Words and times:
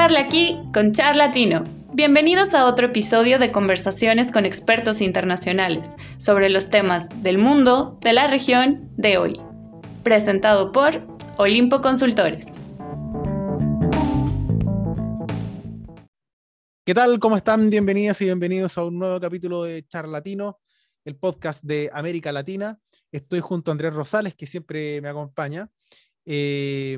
Charla 0.00 0.20
aquí 0.20 0.56
con 0.72 0.92
Charlatino. 0.92 1.64
Bienvenidos 1.92 2.54
a 2.54 2.66
otro 2.66 2.86
episodio 2.86 3.40
de 3.40 3.50
conversaciones 3.50 4.30
con 4.30 4.46
expertos 4.46 5.00
internacionales 5.00 5.96
sobre 6.18 6.50
los 6.50 6.70
temas 6.70 7.08
del 7.24 7.38
mundo, 7.38 7.98
de 8.00 8.12
la 8.12 8.28
región, 8.28 8.88
de 8.96 9.18
hoy. 9.18 9.40
Presentado 10.04 10.70
por 10.70 11.02
Olimpo 11.36 11.80
Consultores. 11.80 12.60
¿Qué 16.86 16.94
tal? 16.94 17.18
¿Cómo 17.18 17.36
están? 17.36 17.68
Bienvenidas 17.68 18.20
y 18.20 18.26
bienvenidos 18.26 18.78
a 18.78 18.84
un 18.84 19.00
nuevo 19.00 19.18
capítulo 19.18 19.64
de 19.64 19.84
Charlatino, 19.84 20.60
el 21.04 21.16
podcast 21.16 21.64
de 21.64 21.90
América 21.92 22.30
Latina. 22.30 22.78
Estoy 23.10 23.40
junto 23.40 23.72
a 23.72 23.72
Andrés 23.72 23.92
Rosales, 23.94 24.36
que 24.36 24.46
siempre 24.46 25.00
me 25.00 25.08
acompaña. 25.08 25.68
Eh, 26.24 26.96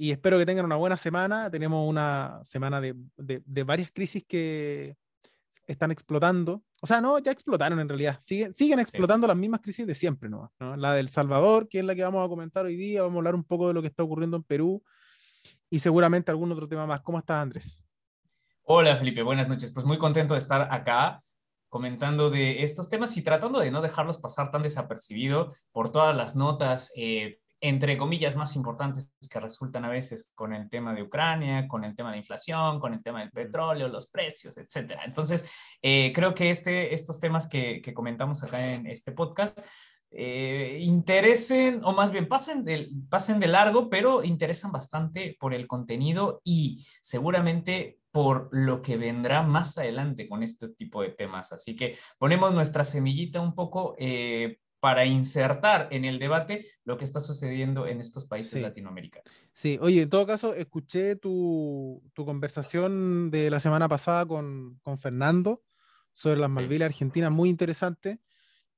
y 0.00 0.12
espero 0.12 0.38
que 0.38 0.46
tengan 0.46 0.64
una 0.64 0.76
buena 0.76 0.96
semana. 0.96 1.50
Tenemos 1.50 1.86
una 1.86 2.38
semana 2.44 2.80
de, 2.80 2.94
de, 3.16 3.64
varias 3.64 3.90
crisis 3.90 4.24
que 4.24 4.96
están 5.66 5.90
explotando. 5.90 6.62
O 6.80 6.86
sea, 6.86 7.00
no, 7.00 7.18
ya 7.18 7.32
explotaron 7.32 7.80
en 7.80 7.88
realidad. 7.88 8.16
Siguen, 8.20 8.52
siguen 8.52 8.78
explotando 8.78 9.26
las 9.26 9.36
mismas 9.36 9.60
crisis 9.60 9.88
de 9.88 9.96
siempre, 9.96 10.28
¿no? 10.28 10.52
La 10.76 10.94
del 10.94 11.08
Salvador, 11.08 11.68
que 11.68 11.80
es 11.80 11.84
la 11.84 11.96
que 11.96 12.04
vamos 12.04 12.24
a 12.24 12.28
comentar 12.28 12.64
hoy 12.64 12.76
día. 12.76 13.02
Vamos 13.02 13.16
a 13.16 13.18
hablar 13.18 13.34
un 13.34 13.42
poco 13.42 13.66
de 13.66 13.74
lo 13.74 13.82
que 13.82 13.88
está 13.88 14.04
ocurriendo 14.04 14.36
en 14.36 14.44
Perú 14.44 14.84
y 15.68 15.80
seguramente 15.80 16.30
algún 16.30 16.52
otro 16.52 16.68
tema 16.68 16.86
más. 16.86 17.00
¿Cómo 17.00 17.18
estás, 17.18 17.42
Andrés? 17.42 17.84
Hola, 18.62 18.96
Felipe. 18.96 19.24
Buenas 19.24 19.48
noches. 19.48 19.72
Pues 19.72 19.84
muy 19.84 19.98
contento 19.98 20.34
de 20.34 20.38
estar 20.38 20.68
acá 20.70 21.18
comentando 21.68 22.30
de 22.30 22.62
estos 22.62 22.88
temas 22.88 23.16
y 23.16 23.22
tratando 23.22 23.58
de 23.58 23.72
no 23.72 23.82
dejarlos 23.82 24.18
pasar 24.18 24.52
tan 24.52 24.62
desapercibido 24.62 25.48
por 25.72 25.90
todas 25.90 26.16
las 26.16 26.36
notas 26.36 26.92
eh, 26.94 27.40
entre 27.60 27.98
comillas, 27.98 28.36
más 28.36 28.54
importantes 28.56 29.12
que 29.30 29.40
resultan 29.40 29.84
a 29.84 29.88
veces 29.88 30.30
con 30.34 30.52
el 30.52 30.68
tema 30.68 30.94
de 30.94 31.02
Ucrania, 31.02 31.66
con 31.66 31.84
el 31.84 31.96
tema 31.96 32.12
de 32.12 32.18
inflación, 32.18 32.78
con 32.78 32.94
el 32.94 33.02
tema 33.02 33.20
del 33.20 33.30
petróleo, 33.30 33.88
los 33.88 34.06
precios, 34.06 34.56
etcétera. 34.58 35.02
Entonces, 35.04 35.50
eh, 35.82 36.12
creo 36.14 36.34
que 36.34 36.50
este, 36.50 36.94
estos 36.94 37.18
temas 37.18 37.48
que, 37.48 37.82
comentamos 37.94 38.44
acá 38.44 38.74
en 38.74 38.86
este 38.86 39.12
podcast 39.12 39.58
eh, 40.10 40.78
interesen, 40.80 41.80
o 41.84 41.92
más 41.92 42.12
bien 42.12 42.28
pasen 42.28 42.64
de, 42.64 42.88
pasen 43.08 43.40
de 43.40 43.48
largo, 43.48 43.90
pero 43.90 44.22
interesan 44.22 44.70
bastante 44.70 45.36
por 45.38 45.52
el 45.52 45.66
contenido 45.66 46.40
y 46.44 46.86
seguramente 47.02 47.98
por 48.10 48.48
lo 48.52 48.82
que 48.82 48.96
vendrá 48.96 49.42
más 49.42 49.78
adelante 49.78 50.28
con 50.28 50.42
este 50.42 50.68
tipo 50.70 51.02
de 51.02 51.10
temas. 51.10 51.52
Así 51.52 51.76
que 51.76 51.96
ponemos 52.18 52.54
nuestra 52.54 52.84
semillita 52.84 53.40
un 53.40 53.54
poco 53.54 53.96
eh, 53.98 54.58
para 54.80 55.04
insertar 55.04 55.88
en 55.90 56.04
el 56.04 56.18
debate 56.18 56.66
lo 56.84 56.96
que 56.96 57.04
está 57.04 57.20
sucediendo 57.20 57.86
en 57.86 58.00
estos 58.00 58.26
países 58.26 58.62
latinoamericanos. 58.62 59.28
Sí, 59.52 59.78
oye, 59.80 60.02
en 60.02 60.10
todo 60.10 60.26
caso, 60.26 60.54
escuché 60.54 61.16
tu, 61.16 62.02
tu 62.14 62.24
conversación 62.24 63.30
de 63.30 63.50
la 63.50 63.60
semana 63.60 63.88
pasada 63.88 64.26
con, 64.26 64.78
con 64.82 64.98
Fernando 64.98 65.62
sobre 66.12 66.40
las 66.40 66.50
Malvinas 66.50 66.86
Argentinas, 66.86 67.30
muy 67.30 67.48
interesante. 67.48 68.20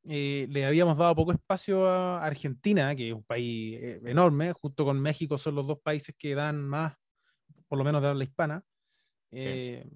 Eh, 0.05 0.47
le 0.51 0.65
habíamos 0.65 0.97
dado 0.97 1.15
poco 1.15 1.33
espacio 1.33 1.87
a 1.87 2.25
Argentina, 2.25 2.95
que 2.95 3.09
es 3.09 3.15
un 3.15 3.25
país 3.25 3.79
eh, 3.81 4.01
enorme, 4.07 4.53
junto 4.53 4.85
con 4.85 5.01
México 5.01 5.37
son 5.37 5.55
los 5.55 5.67
dos 5.67 5.79
países 5.81 6.15
que 6.19 6.35
dan 6.35 6.67
más, 6.67 6.95
por 7.69 7.79
lo 7.79 7.85
menos 7.85 8.01
de 8.01 8.09
habla 8.09 8.25
hispana. 8.25 8.65
Eh, 9.31 9.89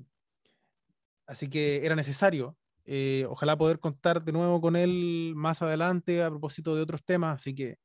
así 1.27 1.49
que 1.49 1.85
era 1.85 1.97
necesario 1.97 2.57
eh, 2.87 3.27
ojalá 3.29 3.57
poder 3.57 3.79
contar 3.79 4.23
de 4.23 4.33
nuevo 4.33 4.61
con 4.61 4.77
él 4.77 5.33
más 5.35 5.63
adelante 5.63 6.23
a 6.23 6.29
propósito 6.29 6.75
de 6.75 6.83
otros 6.83 7.03
temas. 7.03 7.37
Así 7.37 7.55
que 7.55 7.79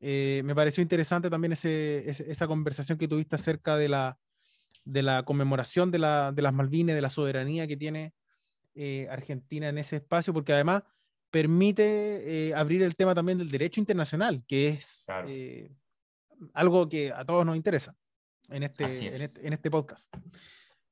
eh, 0.00 0.42
me 0.44 0.54
pareció 0.54 0.82
interesante 0.82 1.30
también 1.30 1.52
ese, 1.52 2.08
esa 2.08 2.46
conversación 2.46 2.98
que 2.98 3.06
tuviste 3.06 3.36
acerca 3.36 3.76
de 3.76 3.88
la, 3.88 4.18
de 4.84 5.02
la 5.02 5.22
conmemoración 5.22 5.90
de, 5.90 5.98
la, 5.98 6.32
de 6.32 6.42
las 6.42 6.52
Malvinas, 6.52 6.96
de 6.96 7.02
la 7.02 7.10
soberanía 7.10 7.66
que 7.66 7.76
tiene 7.76 8.14
eh, 8.74 9.06
Argentina 9.10 9.68
en 9.68 9.78
ese 9.78 9.96
espacio, 9.96 10.32
porque 10.32 10.52
además 10.52 10.82
permite 11.30 12.52
abrir 12.56 12.82
el 12.82 12.96
tema 12.96 13.14
también 13.14 13.38
del 13.38 13.50
derecho 13.50 13.80
internacional, 13.80 14.42
que 14.48 14.68
es 14.68 15.06
algo 16.54 16.88
que 16.88 17.12
a 17.12 17.24
todos 17.24 17.46
nos 17.46 17.54
interesa 17.54 17.94
en 18.48 18.64
este, 18.64 18.84
en 18.84 19.22
este, 19.22 19.46
en 19.46 19.52
este 19.52 19.70
podcast. 19.70 20.12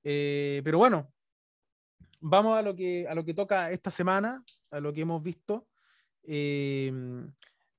pero 0.01 0.79
bueno, 0.79 1.13
vamos 2.21 2.57
a 2.57 2.63
lo 2.63 2.75
que, 2.75 3.07
a 3.09 3.15
lo 3.15 3.25
que 3.25 3.35
toca 3.35 3.71
esta 3.71 3.91
semana, 3.91 4.43
a 4.71 4.81
lo 4.81 4.93
que 4.93 5.03
hemos 5.03 5.23
visto. 5.23 5.67
Eh, 6.25 6.93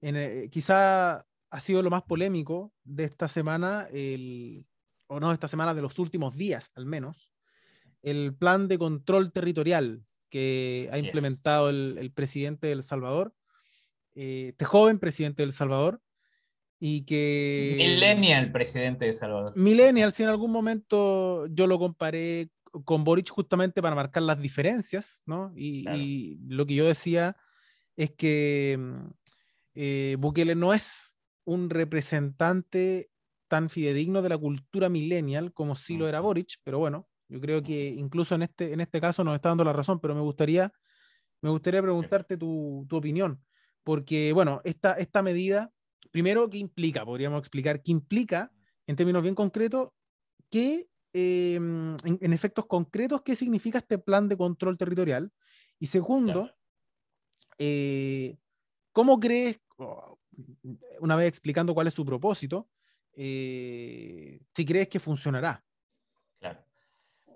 eh, 0.01 0.49
quizá 0.51 1.25
ha 1.51 1.59
sido 1.59 1.81
lo 1.81 1.89
más 1.89 2.03
polémico 2.03 2.73
de 2.83 3.05
esta 3.05 3.27
semana, 3.27 3.87
el, 3.91 4.65
o 5.07 5.19
no 5.19 5.29
de 5.29 5.33
esta 5.33 5.47
semana, 5.47 5.73
de 5.73 5.81
los 5.81 5.99
últimos 5.99 6.35
días 6.35 6.71
al 6.75 6.85
menos, 6.85 7.31
el 8.01 8.35
plan 8.35 8.67
de 8.67 8.77
control 8.77 9.31
territorial 9.31 10.03
que 10.29 10.87
ha 10.91 10.99
implementado 10.99 11.69
el, 11.69 12.11
presidente 12.13 12.67
de 12.67 12.73
El 12.73 12.83
Salvador, 12.83 13.33
eh, 14.15 14.49
este 14.49 14.65
joven 14.65 14.99
presidente 14.99 15.41
de 15.41 15.47
El 15.47 15.53
Salvador, 15.53 16.01
y 16.79 17.01
que... 17.01 17.75
Millennial 17.77 18.51
presidente 18.51 19.05
de 19.05 19.11
El 19.11 19.17
Salvador. 19.17 19.57
Millennial, 19.57 20.13
si 20.13 20.23
en 20.23 20.29
algún 20.29 20.51
momento 20.51 21.47
yo 21.47 21.67
lo 21.67 21.77
comparé 21.77 22.49
con 22.85 23.03
Boric 23.03 23.29
justamente 23.29 23.81
para 23.81 23.95
marcar 23.95 24.23
las 24.23 24.39
diferencias, 24.39 25.23
¿no? 25.25 25.51
Y, 25.55 26.37
lo 26.47 26.65
que 26.65 26.75
yo 26.75 26.85
decía 26.85 27.35
es 27.95 28.11
que 28.11 28.77
mm, 28.79 29.07
eh, 29.75 30.15
Bukele 30.19 30.55
no 30.55 30.73
es 30.73 31.17
un 31.45 31.69
representante 31.69 33.09
tan 33.47 33.69
fidedigno 33.69 34.21
de 34.21 34.29
la 34.29 34.37
cultura 34.37 34.89
millennial 34.89 35.53
como 35.53 35.75
sí 35.75 35.97
lo 35.97 36.07
era 36.07 36.19
Boric, 36.19 36.57
pero 36.63 36.79
bueno, 36.79 37.09
yo 37.27 37.39
creo 37.41 37.61
que 37.63 37.87
incluso 37.89 38.35
en 38.35 38.43
este, 38.43 38.73
en 38.73 38.81
este 38.81 39.01
caso 39.01 39.23
nos 39.23 39.35
está 39.35 39.49
dando 39.49 39.63
la 39.63 39.73
razón, 39.73 39.99
pero 39.99 40.15
me 40.15 40.21
gustaría, 40.21 40.71
me 41.41 41.49
gustaría 41.49 41.81
preguntarte 41.81 42.37
tu, 42.37 42.85
tu 42.87 42.95
opinión, 42.95 43.43
porque 43.83 44.33
bueno, 44.33 44.61
esta, 44.63 44.93
esta 44.93 45.21
medida, 45.21 45.71
primero, 46.11 46.49
¿qué 46.49 46.57
implica? 46.57 47.05
Podríamos 47.05 47.39
explicar 47.39 47.81
qué 47.81 47.91
implica 47.91 48.51
en 48.87 48.95
términos 48.95 49.23
bien 49.23 49.35
concretos 49.35 49.89
que 50.49 50.87
Em, 51.11 51.97
en, 52.03 52.33
efectos 52.33 52.67
concretos 52.67 53.23
qué 53.23 53.35
significa 53.35 53.79
este 53.79 53.97
plan 53.97 54.29
de 54.29 54.37
control 54.37 54.77
territorial. 54.77 55.31
Y 55.79 55.87
segundo, 55.87 56.51
eh, 57.57 58.37
¿cómo 58.91 59.19
crees, 59.19 59.59
una 60.99 61.15
vez 61.15 61.27
explicando 61.27 61.73
cuál 61.73 61.87
es 61.87 61.93
su 61.93 62.05
propósito, 62.05 62.69
eh, 63.13 64.39
si 64.53 64.65
crees 64.65 64.87
que 64.87 64.99
funcionará? 64.99 65.63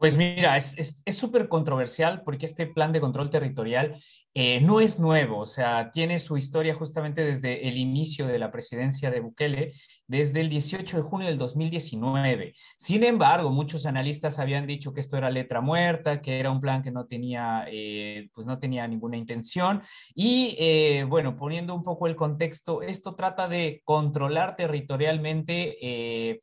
Pues 0.03 0.18
mira, 0.18 0.58
es 0.58 1.02
súper 1.12 1.47
controversial 1.47 2.24
porque 2.25 2.46
este 2.46 2.68
plan 2.68 2.91
de 2.91 3.00
control 3.00 3.30
territorial 3.30 3.94
eh, 4.34 4.59
no 4.59 4.81
es 4.81 5.00
nuevo, 5.00 5.40
o 5.40 5.46
sea, 5.46 5.91
tiene 5.91 6.19
su 6.19 6.36
historia 6.36 6.74
justamente 6.74 7.24
desde 7.24 7.69
el 7.69 7.78
inicio 7.78 8.28
de 8.28 8.38
la 8.38 8.52
presidencia 8.52 9.09
de 9.09 9.22
Bukele, 9.22 9.72
desde 10.06 10.41
el 10.41 10.50
18 10.50 10.97
de 10.97 11.03
junio 11.03 11.28
del 11.30 11.38
2019. 11.38 12.52
Sin 12.75 13.06
embargo, 13.06 13.50
muchos 13.50 13.86
analistas 13.86 14.40
habían 14.40 14.68
dicho 14.68 14.91
que 14.91 15.00
esto 15.00 15.16
era 15.16 15.30
letra 15.30 15.62
muerta, 15.62 16.22
que 16.22 16.38
era 16.38 16.52
un 16.52 16.59
plan 16.59 16.81
que 16.81 16.91
no 16.91 17.06
tenía, 17.06 17.64
eh, 17.72 18.28
pues 18.34 18.46
no 18.46 18.59
tenía 18.59 18.85
ninguna 18.85 19.16
intención. 19.16 19.81
Y 20.14 20.58
eh, 20.59 21.06
bueno, 21.08 21.38
poniendo 21.38 21.74
un 21.74 21.81
poco 21.81 22.08
el 22.08 22.18
contexto, 22.18 22.81
esto 22.81 23.14
trata 23.14 23.47
de 23.47 23.81
controlar 23.85 24.58
territorialmente 24.58 26.41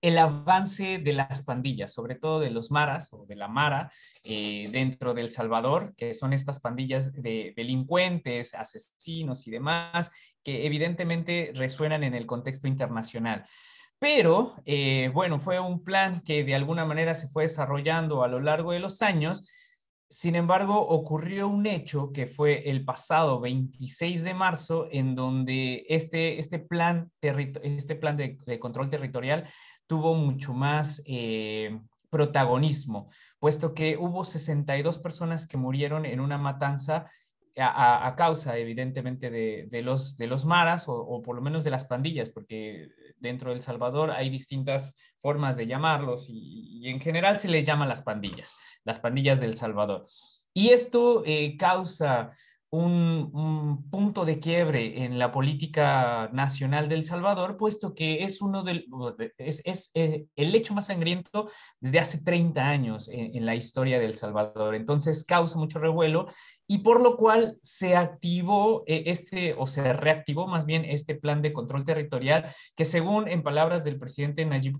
el 0.00 0.18
avance 0.18 0.98
de 0.98 1.12
las 1.12 1.42
pandillas, 1.42 1.92
sobre 1.92 2.14
todo 2.14 2.40
de 2.40 2.50
los 2.50 2.70
maras 2.70 3.12
o 3.12 3.26
de 3.26 3.36
la 3.36 3.48
mara 3.48 3.90
eh, 4.24 4.68
dentro 4.72 5.14
del 5.14 5.30
Salvador, 5.30 5.94
que 5.96 6.14
son 6.14 6.32
estas 6.32 6.60
pandillas 6.60 7.12
de 7.12 7.52
delincuentes, 7.56 8.54
asesinos 8.54 9.46
y 9.46 9.50
demás, 9.50 10.10
que 10.42 10.66
evidentemente 10.66 11.52
resuenan 11.54 12.02
en 12.04 12.14
el 12.14 12.26
contexto 12.26 12.66
internacional. 12.66 13.44
Pero, 13.98 14.54
eh, 14.64 15.10
bueno, 15.12 15.38
fue 15.38 15.60
un 15.60 15.84
plan 15.84 16.22
que 16.22 16.42
de 16.42 16.54
alguna 16.54 16.86
manera 16.86 17.14
se 17.14 17.28
fue 17.28 17.42
desarrollando 17.42 18.24
a 18.24 18.28
lo 18.28 18.40
largo 18.40 18.72
de 18.72 18.80
los 18.80 19.02
años. 19.02 19.69
Sin 20.12 20.34
embargo, 20.34 20.76
ocurrió 20.88 21.46
un 21.46 21.66
hecho 21.66 22.10
que 22.12 22.26
fue 22.26 22.68
el 22.68 22.84
pasado 22.84 23.38
26 23.38 24.24
de 24.24 24.34
marzo, 24.34 24.88
en 24.90 25.14
donde 25.14 25.86
este, 25.88 26.36
este 26.36 26.58
plan, 26.58 27.12
este 27.20 27.94
plan 27.94 28.16
de 28.16 28.58
control 28.58 28.90
territorial 28.90 29.48
tuvo 29.86 30.14
mucho 30.16 30.52
más 30.52 31.00
eh, 31.06 31.80
protagonismo, 32.10 33.06
puesto 33.38 33.72
que 33.72 33.96
hubo 33.96 34.24
62 34.24 34.98
personas 34.98 35.46
que 35.46 35.56
murieron 35.56 36.04
en 36.04 36.18
una 36.18 36.38
matanza 36.38 37.06
a, 37.56 38.14
causa, 38.16 38.56
evidentemente, 38.58 39.30
de, 39.30 39.82
los, 39.82 40.16
de 40.16 40.26
los 40.26 40.44
maras 40.44 40.84
o, 40.88 41.22
por 41.22 41.36
lo 41.36 41.42
menos 41.42 41.64
de 41.64 41.70
las 41.70 41.84
pandillas, 41.84 42.30
porque 42.30 42.88
dentro 43.18 43.52
de 43.52 43.60
Salvador 43.60 44.10
hay 44.10 44.30
distintas 44.30 45.12
formas 45.18 45.56
de 45.56 45.66
llamarlos 45.66 46.26
y, 46.28 46.88
en 46.88 47.00
general 47.00 47.38
se 47.38 47.48
les 47.48 47.66
llama 47.66 47.86
las 47.86 48.02
pandillas, 48.02 48.54
las 48.84 48.98
pandillas 48.98 49.40
del 49.40 49.54
Salvador. 49.54 50.04
Y 50.52 50.70
esto 50.70 51.22
eh, 51.26 51.56
causa 51.56 52.30
un, 52.70 53.88
punto 53.90 54.24
de 54.24 54.38
quiebre 54.38 55.04
en 55.04 55.18
la 55.18 55.32
política 55.32 56.30
nacional 56.32 56.88
del 56.88 57.04
Salvador, 57.04 57.56
puesto 57.56 57.94
que 57.94 58.22
es 58.22 58.40
uno 58.40 58.62
del, 58.62 58.86
es, 59.38 59.90
eh, 59.94 60.26
el 60.36 60.54
hecho 60.54 60.74
más 60.74 60.86
sangriento 60.86 61.46
desde 61.80 61.98
hace 61.98 62.22
30 62.22 62.62
años 62.62 63.08
en, 63.12 63.44
la 63.44 63.56
historia 63.56 63.98
del 63.98 64.14
Salvador. 64.14 64.74
Entonces 64.74 65.24
causa 65.24 65.58
mucho 65.58 65.80
revuelo 65.80 66.26
y 66.68 66.78
por 66.78 67.00
lo 67.00 67.16
cual 67.16 67.58
se 67.62 67.96
activó 67.96 68.84
eh, 68.86 69.04
este, 69.06 69.54
o 69.54 69.66
se 69.66 69.92
reactivó 69.92 70.46
más 70.46 70.66
bien 70.66 70.84
este 70.84 71.16
plan 71.16 71.42
de 71.42 71.52
control 71.52 71.84
territorial, 71.84 72.46
que 72.76 72.84
según 72.84 73.28
en 73.28 73.42
palabras 73.42 73.82
del 73.82 73.98
presidente 73.98 74.44
Nayib, 74.44 74.78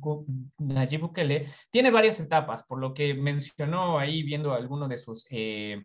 Nayib 0.59 1.01
Bukele, 1.01 1.47
tiene 1.71 1.91
varias 1.91 2.21
etapas, 2.21 2.63
por 2.63 2.79
lo 2.79 2.95
que 2.95 3.15
mencionó 3.15 3.99
ahí 3.99 4.23
viendo 4.23 4.53
alguno 4.53 4.87
de 4.87 4.97
sus... 4.97 5.27
Eh, 5.31 5.83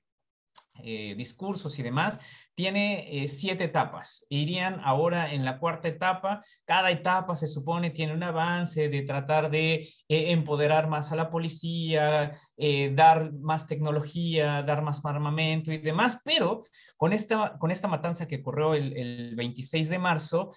eh, 0.84 1.16
discursos 1.18 1.80
y 1.80 1.84
demás, 1.84 2.20
tiene 2.54 3.24
eh, 3.24 3.28
siete 3.28 3.66
etapas. 3.66 4.26
Irían 4.30 4.80
ahora 4.84 5.34
en 5.34 5.46
la 5.46 5.58
cuarta 5.58 5.88
etapa. 5.88 6.42
Cada 6.66 6.92
etapa 6.92 7.36
se 7.36 7.48
supone 7.48 7.92
tiene 7.92 8.14
un 8.14 8.24
avance 8.24 8.90
de 8.90 9.02
tratar 9.04 9.50
de 9.50 9.74
eh, 9.74 10.32
empoderar 10.32 10.88
más 10.88 11.12
a 11.12 11.16
la 11.16 11.30
policía, 11.30 12.32
dar 12.94 13.34
más 13.34 13.68
tecnología, 13.68 14.64
dar 14.64 14.82
más 14.82 15.04
armamento 15.06 15.72
y 15.72 15.78
demás, 15.78 16.22
pero 16.24 16.62
con 16.98 17.14
esta, 17.14 17.58
con 17.58 17.72
esta 17.72 17.88
matanza 17.88 18.28
que 18.28 18.38
ocurrió 18.38 18.74
el, 18.74 18.96
el 18.98 19.36
26 19.36 19.90
de 19.90 20.00
marzo, 20.00 20.50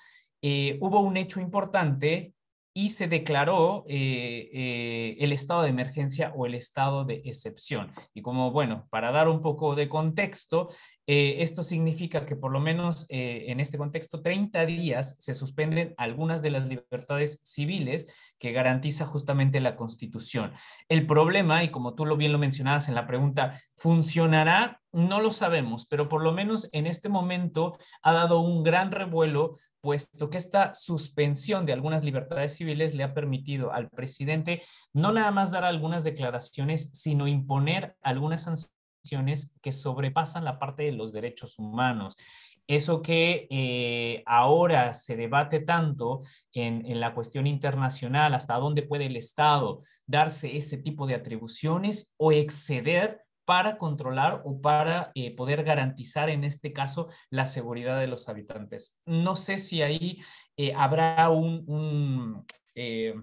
hubo 0.81 1.01
un 1.01 1.17
hecho 1.17 1.41
importante 1.41 2.33
y 2.79 2.91
se 2.91 3.09
declaró 3.09 3.85
eh, 3.89 4.51
eh, 4.53 5.17
el 5.19 5.33
estado 5.33 5.63
de 5.63 5.69
emergencia 5.69 6.33
o 6.37 6.47
el 6.47 6.55
estado 6.55 7.05
de 7.05 7.23
excepción. 7.25 7.91
Y 8.15 8.23
como, 8.23 8.53
bueno, 8.53 8.87
para 8.89 9.11
dar 9.11 9.29
un 9.29 9.41
poco 9.41 9.75
de 9.75 9.89
contexto, 9.89 10.69
eh, 11.09 11.43
esto 11.43 11.65
significa 11.65 12.25
que 12.25 12.37
por 12.37 12.53
lo 12.53 12.61
menos 12.61 13.07
en 13.09 13.59
este 13.59 13.79
contexto 13.79 14.23
30 14.23 14.67
días 14.67 15.17
se 15.19 15.35
suspenden 15.35 15.95
algunas 15.97 16.43
de 16.43 16.51
las 16.51 16.69
libertades 16.69 17.41
civiles 17.43 18.07
que 18.39 18.53
garantiza 18.53 19.07
justamente 19.07 19.61
la 19.61 19.77
Constitución. 19.77 20.53
El 20.89 21.07
problema, 21.07 21.65
y 21.65 21.71
como 21.71 21.95
tú 21.95 22.07
lo 22.07 22.17
bien 22.17 22.33
lo 22.33 22.39
mencionabas 22.39 22.89
en 22.89 22.95
la 22.95 23.07
pregunta, 23.07 23.53
¿funcionará? 23.77 24.81
No 24.93 25.21
lo 25.21 25.31
sabemos, 25.31 25.87
pero 25.87 26.09
por 26.09 26.23
lo 26.23 26.33
menos 26.33 26.69
en 26.73 26.87
este 26.87 27.09
momento 27.09 27.77
ha 28.03 28.13
dado 28.13 28.41
un 28.41 28.63
gran 28.63 28.91
revuelo, 28.91 29.53
puesto 29.81 30.31
que 30.31 30.39
esta 30.39 30.75
suspensión 30.75 31.67
de 31.67 31.73
algunas 31.73 32.05
libertades 32.05 32.57
civiles 32.57 32.95
le 32.95 33.05
ha 33.05 33.15
permitido 33.15 33.73
al 33.73 33.91
presidente 33.91 34.63
no 34.93 35.13
nada 35.13 35.31
más 35.31 35.51
dar 35.51 35.65
algunas 35.65 36.05
declaraciones, 36.05 36.91
sino 36.95 37.29
imponer 37.29 37.97
algunas 38.03 38.43
sanciones 38.43 38.78
que 39.63 39.73
sobrepasan 39.73 40.45
la 40.45 40.59
parte 40.59 40.85
de 40.85 40.93
los 40.93 41.13
derechos 41.13 41.59
humanos. 41.59 42.17
Eso 42.67 43.01
que 43.01 43.47
eh, 43.51 44.23
ahora 44.27 44.93
se 44.93 45.17
debate 45.17 45.61
tanto 45.61 46.21
en, 46.53 46.85
en, 46.85 47.01
la 47.01 47.15
cuestión 47.15 47.47
internacional, 47.47 48.35
hasta 48.35 48.57
dónde 48.57 48.83
puede 48.83 49.07
el 49.07 49.17
Estado 49.17 49.81
darse 50.07 50.57
ese 50.57 50.77
tipo 50.77 51.07
de 51.07 51.15
atribuciones 51.15 52.15
o 52.19 52.31
exceder 52.33 53.23
para 53.49 53.79
controlar 53.79 54.43
o 54.45 54.61
para 54.61 55.11
eh, 55.15 55.35
poder 55.35 55.65
garantizar 55.65 56.29
en 56.29 56.45
este 56.45 56.75
caso 56.75 57.09
la 57.31 57.47
seguridad 57.47 57.99
de 57.99 58.07
los 58.07 58.29
habitantes. 58.29 59.01
No 59.07 59.37
sé 59.37 59.57
si 59.57 59.81
ahí 59.81 60.19
eh, 60.59 60.75
habrá 60.77 61.31
un, 61.31 62.45
eh, 62.75 63.15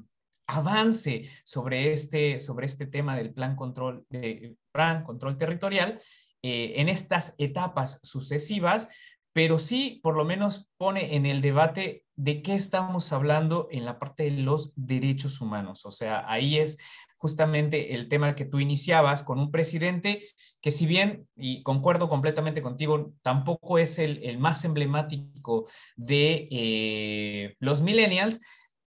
avance 0.47 1.29
sobre 1.43 1.93
este, 1.93 2.39
sobre 2.39 2.65
este 2.65 2.85
tema 2.85 3.15
del 3.15 3.33
plan 3.33 3.55
control, 3.55 4.05
de, 4.09 4.55
plan 4.71 5.03
control 5.03 5.37
territorial 5.37 5.99
en 6.47 6.89
estas 6.89 7.33
etapas 7.39 7.99
sucesivas, 8.03 8.89
pero 9.33 9.57
sí 9.57 9.99
por 10.03 10.15
lo 10.15 10.25
menos 10.25 10.69
pone 10.77 11.15
en 11.15 11.25
el 11.25 11.41
debate 11.41 12.05
de 12.15 12.41
qué 12.41 12.55
estamos 12.55 13.11
hablando 13.11 13.67
en 13.71 13.83
la 13.83 13.99
parte 13.99 14.23
de 14.23 14.31
los 14.31 14.71
derechos 14.75 15.41
humanos. 15.41 15.85
O 15.85 15.91
sea, 15.91 16.23
ahí 16.31 16.57
es 16.57 16.77
justamente 17.17 17.95
el 17.95 18.07
tema 18.07 18.35
que 18.35 18.45
tú 18.45 18.59
iniciabas 18.59 19.23
con 19.23 19.39
un 19.39 19.51
presidente 19.51 20.21
que 20.61 20.71
si 20.71 20.85
bien, 20.85 21.27
y 21.35 21.63
concuerdo 21.63 22.07
completamente 22.07 22.61
contigo, 22.61 23.13
tampoco 23.21 23.77
es 23.77 23.99
el, 23.99 24.37
más 24.37 24.63
emblemático 24.63 25.67
de 25.95 26.47
eh, 26.51 27.55
los 27.59 27.81
millennials, 27.81 28.41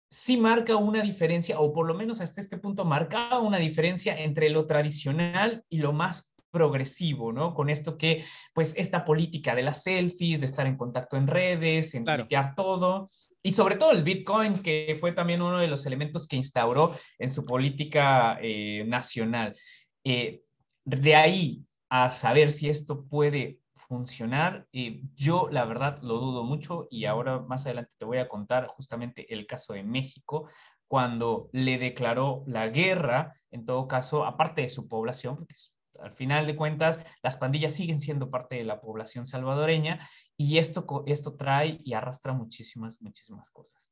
sí 0.09 0.37
marca 0.37 0.75
una 0.75 1.01
diferencia, 1.01 1.59
o 1.59 1.71
por 1.71 1.87
lo 1.87 1.93
menos 1.93 2.19
hasta 2.21 2.41
este 2.41 2.57
punto 2.57 2.83
marcaba 2.85 3.39
una 3.39 3.57
diferencia 3.57 4.17
entre 4.19 4.49
lo 4.49 4.65
tradicional 4.65 5.63
y 5.69 5.77
lo 5.77 5.93
más 5.93 6.33
progresivo, 6.51 7.31
¿no? 7.31 7.53
Con 7.53 7.69
esto 7.69 7.97
que, 7.97 8.23
pues, 8.53 8.73
esta 8.75 9.05
política 9.05 9.53
de 9.53 9.61
las 9.61 9.83
selfies, 9.83 10.39
de 10.39 10.47
estar 10.47 10.65
en 10.65 10.77
contacto 10.77 11.15
en 11.15 11.27
redes, 11.27 11.93
en 11.93 12.05
claro. 12.05 12.27
todo, 12.55 13.07
y 13.43 13.51
sobre 13.51 13.75
todo 13.75 13.91
el 13.91 14.03
Bitcoin, 14.03 14.59
que 14.59 14.97
fue 14.99 15.11
también 15.11 15.41
uno 15.41 15.59
de 15.59 15.67
los 15.67 15.85
elementos 15.85 16.27
que 16.27 16.35
instauró 16.35 16.91
en 17.17 17.29
su 17.29 17.45
política 17.45 18.37
eh, 18.41 18.83
nacional. 18.87 19.55
Eh, 20.03 20.41
de 20.85 21.15
ahí 21.15 21.63
a 21.89 22.09
saber 22.09 22.51
si 22.51 22.69
esto 22.69 23.05
puede 23.05 23.59
funcionar, 23.89 24.67
eh, 24.71 25.01
yo 25.15 25.49
la 25.51 25.65
verdad 25.65 25.99
lo 26.03 26.19
dudo 26.19 26.43
mucho 26.43 26.87
y 26.91 27.05
ahora 27.05 27.39
más 27.39 27.65
adelante 27.65 27.95
te 27.97 28.05
voy 28.05 28.19
a 28.19 28.29
contar 28.29 28.67
justamente 28.67 29.33
el 29.33 29.47
caso 29.47 29.73
de 29.73 29.83
México, 29.83 30.47
cuando 30.87 31.49
le 31.53 31.79
declaró 31.79 32.43
la 32.45 32.69
guerra, 32.69 33.33
en 33.49 33.65
todo 33.65 33.87
caso, 33.87 34.25
aparte 34.25 34.61
de 34.61 34.69
su 34.69 34.87
población, 34.87 35.35
porque 35.35 35.55
al 35.99 36.11
final 36.11 36.45
de 36.45 36.55
cuentas, 36.55 37.03
las 37.23 37.35
pandillas 37.35 37.73
siguen 37.73 37.99
siendo 37.99 38.29
parte 38.29 38.57
de 38.57 38.63
la 38.63 38.79
población 38.79 39.25
salvadoreña 39.25 39.99
y 40.37 40.59
esto, 40.59 41.03
esto 41.07 41.35
trae 41.35 41.79
y 41.83 41.93
arrastra 41.93 42.31
muchísimas, 42.31 43.01
muchísimas 43.01 43.49
cosas. 43.49 43.91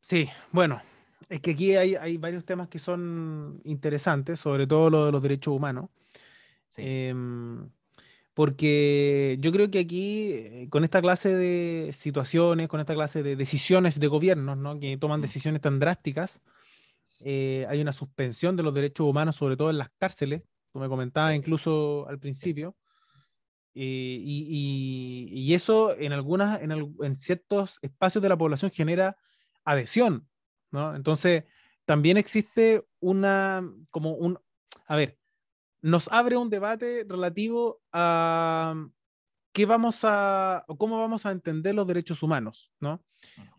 Sí, 0.00 0.28
bueno, 0.52 0.80
es 1.28 1.40
que 1.40 1.50
aquí 1.50 1.76
hay, 1.76 1.96
hay 1.96 2.16
varios 2.16 2.46
temas 2.46 2.68
que 2.68 2.78
son 2.78 3.60
interesantes, 3.64 4.40
sobre 4.40 4.66
todo 4.66 4.88
lo 4.88 5.04
de 5.04 5.12
los 5.12 5.22
derechos 5.22 5.54
humanos. 5.54 5.90
Em, 6.78 7.70
porque 8.34 9.38
yo 9.40 9.50
creo 9.50 9.70
que 9.70 9.78
aquí, 9.78 10.32
eh, 10.32 10.68
con 10.70 10.84
esta 10.84 11.00
clase 11.00 11.34
de 11.34 11.92
situaciones, 11.94 12.68
con 12.68 12.80
esta 12.80 12.94
clase 12.94 13.22
de 13.22 13.34
decisiones 13.34 13.98
de 13.98 14.06
gobiernos, 14.08 14.58
¿no? 14.58 14.78
que 14.78 14.98
toman 14.98 15.22
decisiones 15.22 15.62
tan 15.62 15.78
drásticas, 15.78 16.42
eh, 17.24 17.66
hay 17.70 17.80
una 17.80 17.94
suspensión 17.94 18.56
de 18.56 18.62
los 18.62 18.74
derechos 18.74 19.06
humanos, 19.06 19.36
sobre 19.36 19.56
todo 19.56 19.70
en 19.70 19.78
las 19.78 19.88
cárceles, 19.98 20.42
tú 20.70 20.78
me 20.80 20.88
comentabas 20.88 21.34
incluso 21.34 22.06
al 22.08 22.18
principio, 22.18 22.76
eh, 23.74 24.18
y, 24.20 25.28
y, 25.30 25.54
eso 25.54 25.94
en, 25.96 26.12
algunas, 26.14 26.62
en, 26.62 26.72
en, 26.72 27.14
ciertos 27.14 27.78
espacios 27.82 28.22
de 28.22 28.30
la 28.30 28.36
población 28.36 28.70
genera 28.70 29.18
adhesión, 29.64 30.26
¿no? 30.70 30.96
Entonces, 30.96 31.44
también 31.84 32.16
existe 32.16 32.86
una, 33.00 33.62
como 33.90 34.12
un, 34.12 34.38
a 34.86 34.96
ver, 34.96 35.18
nos 35.86 36.08
abre 36.08 36.36
un 36.36 36.50
debate 36.50 37.06
relativo 37.08 37.80
a 37.92 38.74
qué 39.52 39.66
vamos 39.66 40.00
a, 40.02 40.64
o 40.66 40.76
cómo 40.76 40.98
vamos 40.98 41.26
a 41.26 41.30
entender 41.30 41.76
los 41.76 41.86
derechos 41.86 42.24
humanos, 42.24 42.72
¿no? 42.80 43.04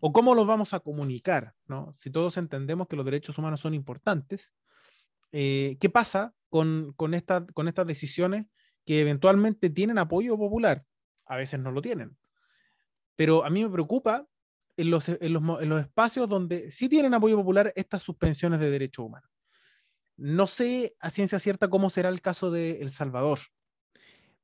O 0.00 0.12
cómo 0.12 0.34
los 0.34 0.46
vamos 0.46 0.74
a 0.74 0.80
comunicar, 0.80 1.54
¿no? 1.66 1.90
Si 1.94 2.10
todos 2.10 2.36
entendemos 2.36 2.86
que 2.86 2.96
los 2.96 3.04
derechos 3.06 3.38
humanos 3.38 3.60
son 3.60 3.72
importantes, 3.72 4.52
eh, 5.32 5.78
¿qué 5.80 5.88
pasa 5.88 6.34
con, 6.50 6.92
con, 6.96 7.12
con 7.54 7.68
estas 7.68 7.86
decisiones 7.86 8.44
que 8.84 9.00
eventualmente 9.00 9.70
tienen 9.70 9.96
apoyo 9.96 10.36
popular? 10.36 10.84
A 11.24 11.36
veces 11.36 11.58
no 11.60 11.72
lo 11.72 11.80
tienen. 11.80 12.18
Pero 13.16 13.42
a 13.42 13.48
mí 13.48 13.64
me 13.64 13.70
preocupa 13.70 14.28
en 14.76 14.90
los, 14.90 15.08
en 15.08 15.32
los, 15.32 15.62
en 15.62 15.68
los 15.70 15.80
espacios 15.80 16.28
donde 16.28 16.70
sí 16.72 16.90
tienen 16.90 17.14
apoyo 17.14 17.36
popular 17.36 17.72
estas 17.74 18.02
suspensiones 18.02 18.60
de 18.60 18.70
derechos 18.70 19.06
humanos. 19.06 19.37
No 20.18 20.48
sé 20.48 20.96
a 21.00 21.10
ciencia 21.10 21.38
cierta 21.38 21.70
cómo 21.70 21.90
será 21.90 22.08
el 22.08 22.20
caso 22.20 22.50
de 22.50 22.82
El 22.82 22.90
Salvador, 22.90 23.38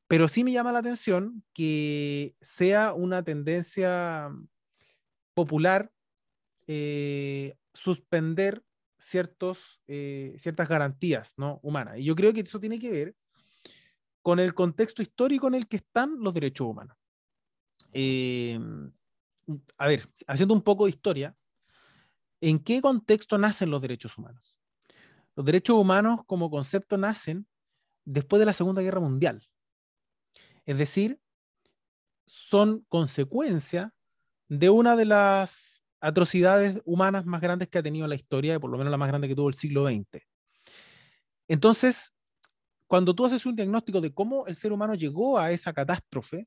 pero 0.06 0.28
sí 0.28 0.44
me 0.44 0.52
llama 0.52 0.72
la 0.72 0.78
atención 0.78 1.42
que 1.52 2.36
sea 2.40 2.92
una 2.92 3.24
tendencia 3.24 4.30
popular 5.34 5.92
eh, 6.68 7.56
suspender 7.72 8.64
ciertos, 8.98 9.80
eh, 9.88 10.36
ciertas 10.38 10.68
garantías 10.68 11.34
¿no? 11.36 11.58
humanas. 11.62 11.98
Y 11.98 12.04
yo 12.04 12.14
creo 12.14 12.32
que 12.32 12.40
eso 12.40 12.60
tiene 12.60 12.78
que 12.78 12.90
ver 12.90 13.16
con 14.22 14.38
el 14.38 14.54
contexto 14.54 15.02
histórico 15.02 15.48
en 15.48 15.56
el 15.56 15.66
que 15.66 15.76
están 15.76 16.16
los 16.20 16.32
derechos 16.32 16.68
humanos. 16.68 16.96
Eh, 17.92 18.58
a 19.76 19.86
ver, 19.88 20.08
haciendo 20.26 20.54
un 20.54 20.62
poco 20.62 20.84
de 20.84 20.90
historia, 20.90 21.36
¿en 22.40 22.60
qué 22.60 22.80
contexto 22.80 23.36
nacen 23.38 23.70
los 23.70 23.82
derechos 23.82 24.16
humanos? 24.16 24.56
Los 25.36 25.46
derechos 25.46 25.76
humanos 25.76 26.20
como 26.26 26.50
concepto 26.50 26.96
nacen 26.96 27.46
después 28.04 28.40
de 28.40 28.46
la 28.46 28.52
Segunda 28.52 28.82
Guerra 28.82 29.00
Mundial. 29.00 29.42
Es 30.64 30.78
decir, 30.78 31.20
son 32.26 32.84
consecuencia 32.88 33.94
de 34.48 34.70
una 34.70 34.96
de 34.96 35.04
las 35.04 35.84
atrocidades 36.00 36.80
humanas 36.84 37.24
más 37.26 37.40
grandes 37.40 37.68
que 37.68 37.78
ha 37.78 37.82
tenido 37.82 38.06
la 38.06 38.14
historia, 38.14 38.54
y 38.54 38.58
por 38.58 38.70
lo 38.70 38.78
menos 38.78 38.90
la 38.90 38.96
más 38.96 39.08
grande 39.08 39.28
que 39.28 39.34
tuvo 39.34 39.48
el 39.48 39.54
siglo 39.54 39.86
XX. 39.86 40.22
Entonces, 41.48 42.14
cuando 42.86 43.14
tú 43.14 43.26
haces 43.26 43.44
un 43.46 43.56
diagnóstico 43.56 44.00
de 44.00 44.12
cómo 44.12 44.46
el 44.46 44.56
ser 44.56 44.72
humano 44.72 44.94
llegó 44.94 45.38
a 45.38 45.50
esa 45.50 45.72
catástrofe, 45.72 46.46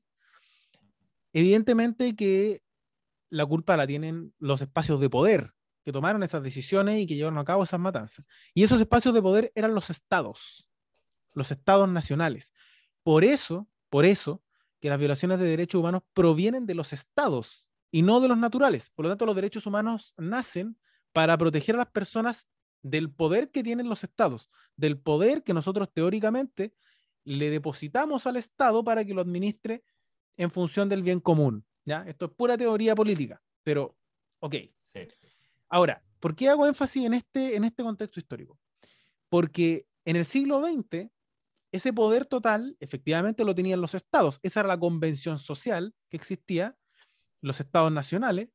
evidentemente 1.32 2.14
que 2.16 2.62
la 3.30 3.44
culpa 3.44 3.76
la 3.76 3.86
tienen 3.86 4.32
los 4.38 4.62
espacios 4.62 5.00
de 5.00 5.10
poder 5.10 5.52
que 5.88 5.92
tomaron 5.92 6.22
esas 6.22 6.42
decisiones 6.42 6.98
y 6.98 7.06
que 7.06 7.14
llevaron 7.14 7.38
a 7.38 7.46
cabo 7.46 7.64
esas 7.64 7.80
matanzas. 7.80 8.26
Y 8.52 8.62
esos 8.62 8.78
espacios 8.78 9.14
de 9.14 9.22
poder 9.22 9.50
eran 9.54 9.72
los 9.74 9.88
estados, 9.88 10.68
los 11.32 11.50
estados 11.50 11.88
nacionales. 11.88 12.52
Por 13.02 13.24
eso, 13.24 13.70
por 13.88 14.04
eso, 14.04 14.42
que 14.80 14.90
las 14.90 14.98
violaciones 14.98 15.38
de 15.38 15.46
derechos 15.46 15.78
humanos 15.78 16.02
provienen 16.12 16.66
de 16.66 16.74
los 16.74 16.92
estados 16.92 17.64
y 17.90 18.02
no 18.02 18.20
de 18.20 18.28
los 18.28 18.36
naturales. 18.36 18.90
Por 18.90 19.06
lo 19.06 19.10
tanto, 19.10 19.24
los 19.24 19.34
derechos 19.34 19.64
humanos 19.64 20.12
nacen 20.18 20.78
para 21.14 21.38
proteger 21.38 21.74
a 21.76 21.78
las 21.78 21.90
personas 21.90 22.48
del 22.82 23.10
poder 23.10 23.50
que 23.50 23.62
tienen 23.62 23.88
los 23.88 24.04
estados, 24.04 24.50
del 24.76 25.00
poder 25.00 25.42
que 25.42 25.54
nosotros 25.54 25.88
teóricamente 25.90 26.74
le 27.24 27.48
depositamos 27.48 28.26
al 28.26 28.36
Estado 28.36 28.84
para 28.84 29.06
que 29.06 29.14
lo 29.14 29.22
administre 29.22 29.84
en 30.36 30.50
función 30.50 30.90
del 30.90 31.02
bien 31.02 31.20
común. 31.20 31.64
¿ya? 31.86 32.04
Esto 32.06 32.26
es 32.26 32.32
pura 32.32 32.58
teoría 32.58 32.94
política, 32.94 33.42
pero 33.62 33.96
ok. 34.40 34.54
Ahora, 35.68 36.02
¿por 36.20 36.34
qué 36.34 36.48
hago 36.48 36.66
énfasis 36.66 37.04
en 37.04 37.14
este, 37.14 37.56
en 37.56 37.64
este 37.64 37.82
contexto 37.82 38.20
histórico? 38.20 38.58
Porque 39.28 39.86
en 40.04 40.16
el 40.16 40.24
siglo 40.24 40.62
XX, 40.64 41.10
ese 41.70 41.92
poder 41.92 42.24
total 42.24 42.76
efectivamente 42.80 43.44
lo 43.44 43.54
tenían 43.54 43.80
los 43.80 43.94
estados. 43.94 44.40
Esa 44.42 44.60
era 44.60 44.68
la 44.68 44.78
convención 44.78 45.38
social 45.38 45.94
que 46.08 46.16
existía, 46.16 46.76
los 47.40 47.60
estados 47.60 47.92
nacionales. 47.92 48.48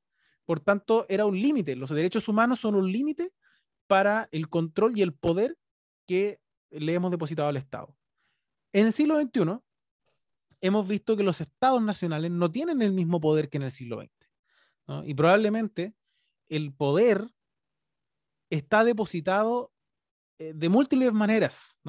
Por 0.46 0.60
tanto, 0.60 1.06
era 1.10 1.26
un 1.26 1.40
límite. 1.40 1.76
Los 1.76 1.92
derechos 1.92 2.28
humanos 2.28 2.60
son 2.60 2.76
un 2.76 2.92
límite 2.92 3.34
para 3.88 4.28
el 4.32 4.50
control 4.50 4.98
y 4.98 5.04
el 5.04 5.14
poder 5.14 5.58
que 6.08 6.42
le 6.72 6.94
hemos 6.94 7.12
depositado 7.12 7.50
al 7.50 7.58
Estado. 7.58 7.96
En 8.72 8.88
el 8.88 8.94
siglo 8.94 9.22
XXI, 9.22 9.60
hemos 10.62 10.88
visto 10.88 11.16
que 11.16 11.24
los 11.24 11.40
estados 11.42 11.82
nacionales 11.82 12.32
no 12.32 12.50
tienen 12.50 12.82
el 12.82 12.92
mismo 12.92 13.22
poder 13.22 13.50
que 13.50 13.58
en 13.58 13.64
el 13.64 13.72
siglo 13.72 14.02
XX. 14.02 15.06
Y 15.06 15.14
probablemente 15.14 15.94
el 16.56 16.74
poder 16.74 17.30
está 18.50 18.84
depositado 18.84 19.74
eh, 20.38 20.54
de 20.56 20.70
múltiples 20.70 21.12
maneras. 21.12 21.80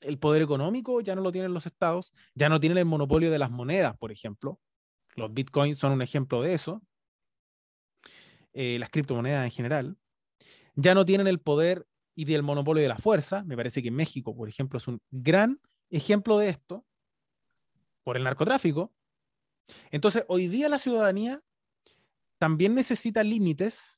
El 0.00 0.18
poder 0.18 0.42
económico 0.42 1.00
ya 1.00 1.14
no 1.14 1.20
lo 1.22 1.32
tienen 1.32 1.52
los 1.52 1.66
estados, 1.66 2.12
ya 2.34 2.48
no 2.48 2.58
tienen 2.58 2.78
el 2.78 2.86
monopolio 2.86 3.30
de 3.30 3.38
las 3.38 3.50
monedas, 3.50 3.96
por 3.98 4.10
ejemplo. 4.10 4.60
Los 5.14 5.34
bitcoins 5.34 5.76
son 5.76 5.92
un 5.92 6.02
ejemplo 6.02 6.40
de 6.40 6.54
eso. 6.54 6.82
Eh, 8.54 8.78
las 8.78 8.88
criptomonedas 8.88 9.44
en 9.44 9.50
general 9.50 9.98
ya 10.74 10.94
no 10.94 11.04
tienen 11.04 11.26
el 11.26 11.40
poder 11.40 11.86
y 12.14 12.24
del 12.24 12.42
monopolio 12.42 12.82
de 12.82 12.88
la 12.88 12.98
fuerza. 12.98 13.44
Me 13.44 13.56
parece 13.56 13.82
que 13.82 13.90
México, 13.90 14.34
por 14.34 14.48
ejemplo, 14.48 14.78
es 14.78 14.88
un 14.88 15.02
gran 15.10 15.60
ejemplo 15.90 16.38
de 16.38 16.48
esto 16.48 16.86
por 18.04 18.16
el 18.16 18.24
narcotráfico. 18.24 18.94
Entonces, 19.90 20.24
hoy 20.28 20.48
día 20.48 20.68
la 20.68 20.78
ciudadanía 20.78 21.42
también 22.38 22.74
necesita 22.74 23.22
límites 23.22 23.97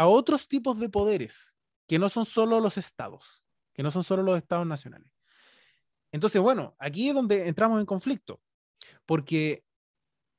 a 0.00 0.08
otros 0.08 0.48
tipos 0.48 0.80
de 0.80 0.88
poderes 0.88 1.58
que 1.86 1.98
no 1.98 2.08
son 2.08 2.24
solo 2.24 2.58
los 2.58 2.78
estados, 2.78 3.44
que 3.74 3.82
no 3.82 3.90
son 3.90 4.02
solo 4.02 4.22
los 4.22 4.38
estados 4.38 4.66
nacionales. 4.66 5.12
Entonces, 6.10 6.40
bueno, 6.40 6.74
aquí 6.78 7.10
es 7.10 7.14
donde 7.14 7.48
entramos 7.48 7.78
en 7.78 7.84
conflicto, 7.84 8.40
porque, 9.04 9.62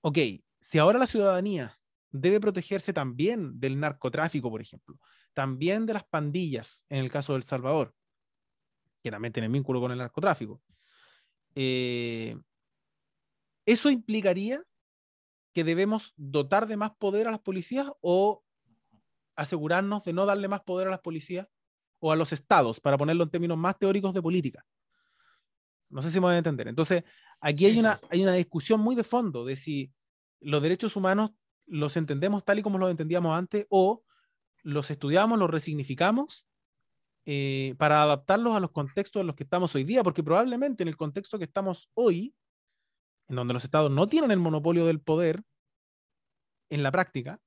ok, 0.01 0.17
si 0.59 0.79
ahora 0.79 0.97
la 0.97 1.05
ciudadanía 1.05 1.79
debe 2.09 2.39
protegerse 2.39 2.91
también 2.91 3.59
del 3.59 3.79
narcotráfico, 3.79 4.49
por 4.49 4.61
ejemplo, 4.61 4.99
también 5.31 5.85
de 5.85 5.93
las 5.93 6.05
pandillas, 6.05 6.87
en 6.89 6.97
el 6.97 7.11
caso 7.11 7.33
de 7.33 7.37
El 7.37 7.43
Salvador, 7.43 7.93
que 9.03 9.11
también 9.11 9.31
tiene 9.31 9.47
vínculo 9.47 9.79
con 9.79 9.91
el 9.91 9.99
narcotráfico. 9.99 10.59
Eh, 11.53 12.35
¿Eso 13.67 13.91
implicaría 13.91 14.63
que 15.53 15.63
debemos 15.63 16.15
dotar 16.17 16.65
de 16.65 16.77
más 16.77 16.95
poder 16.95 17.27
a 17.27 17.31
las 17.31 17.41
policías 17.41 17.91
o 18.01 18.43
asegurarnos 19.41 20.03
de 20.03 20.13
no 20.13 20.25
darle 20.25 20.47
más 20.47 20.61
poder 20.61 20.87
a 20.87 20.91
las 20.91 20.99
policías 20.99 21.47
o 21.99 22.11
a 22.11 22.15
los 22.15 22.33
estados, 22.33 22.79
para 22.79 22.97
ponerlo 22.97 23.23
en 23.23 23.29
términos 23.29 23.57
más 23.57 23.77
teóricos 23.77 24.13
de 24.13 24.21
política? 24.21 24.65
No 25.89 26.01
sé 26.01 26.09
si 26.09 26.19
me 26.19 26.27
voy 26.27 26.35
a 26.35 26.39
entender. 26.39 26.67
Entonces, 26.67 27.03
aquí 27.39 27.65
hay, 27.65 27.79
una, 27.79 27.99
hay 28.09 28.23
una 28.23 28.33
discusión 28.33 28.79
muy 28.79 28.95
de 28.95 29.03
fondo 29.03 29.45
de 29.45 29.55
si 29.55 29.93
los 30.39 30.61
derechos 30.63 30.95
humanos 30.95 31.31
los 31.65 31.95
entendemos 31.97 32.43
tal 32.43 32.59
y 32.59 32.61
como 32.61 32.77
los 32.77 32.89
entendíamos 32.89 33.37
antes 33.37 33.65
o 33.69 34.03
los 34.63 34.91
estudiamos, 34.91 35.37
los 35.39 35.49
resignificamos 35.49 36.47
eh, 37.25 37.75
para 37.77 38.01
adaptarlos 38.01 38.55
a 38.55 38.59
los 38.59 38.71
contextos 38.71 39.21
en 39.21 39.27
los 39.27 39.35
que 39.35 39.43
estamos 39.43 39.75
hoy 39.75 39.83
día, 39.83 40.03
porque 40.03 40.23
probablemente 40.23 40.83
en 40.83 40.87
el 40.89 40.97
contexto 40.97 41.37
que 41.37 41.45
estamos 41.45 41.89
hoy, 41.93 42.35
en 43.27 43.35
donde 43.35 43.53
los 43.53 43.63
estados 43.63 43.91
no 43.91 44.07
tienen 44.07 44.31
el 44.31 44.39
monopolio 44.39 44.85
del 44.85 45.01
poder 45.01 45.43
en 46.69 46.83
la 46.83 46.91
práctica, 46.91 47.39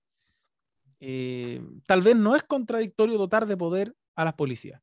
eh, 1.01 1.63
tal 1.87 2.03
vez 2.03 2.17
no 2.17 2.37
es 2.37 2.43
contradictorio 2.43 3.19
dotar 3.19 3.47
de 3.47 3.57
poder 3.57 3.95
a 4.15 4.25
las 4.25 4.35
policías. 4.35 4.83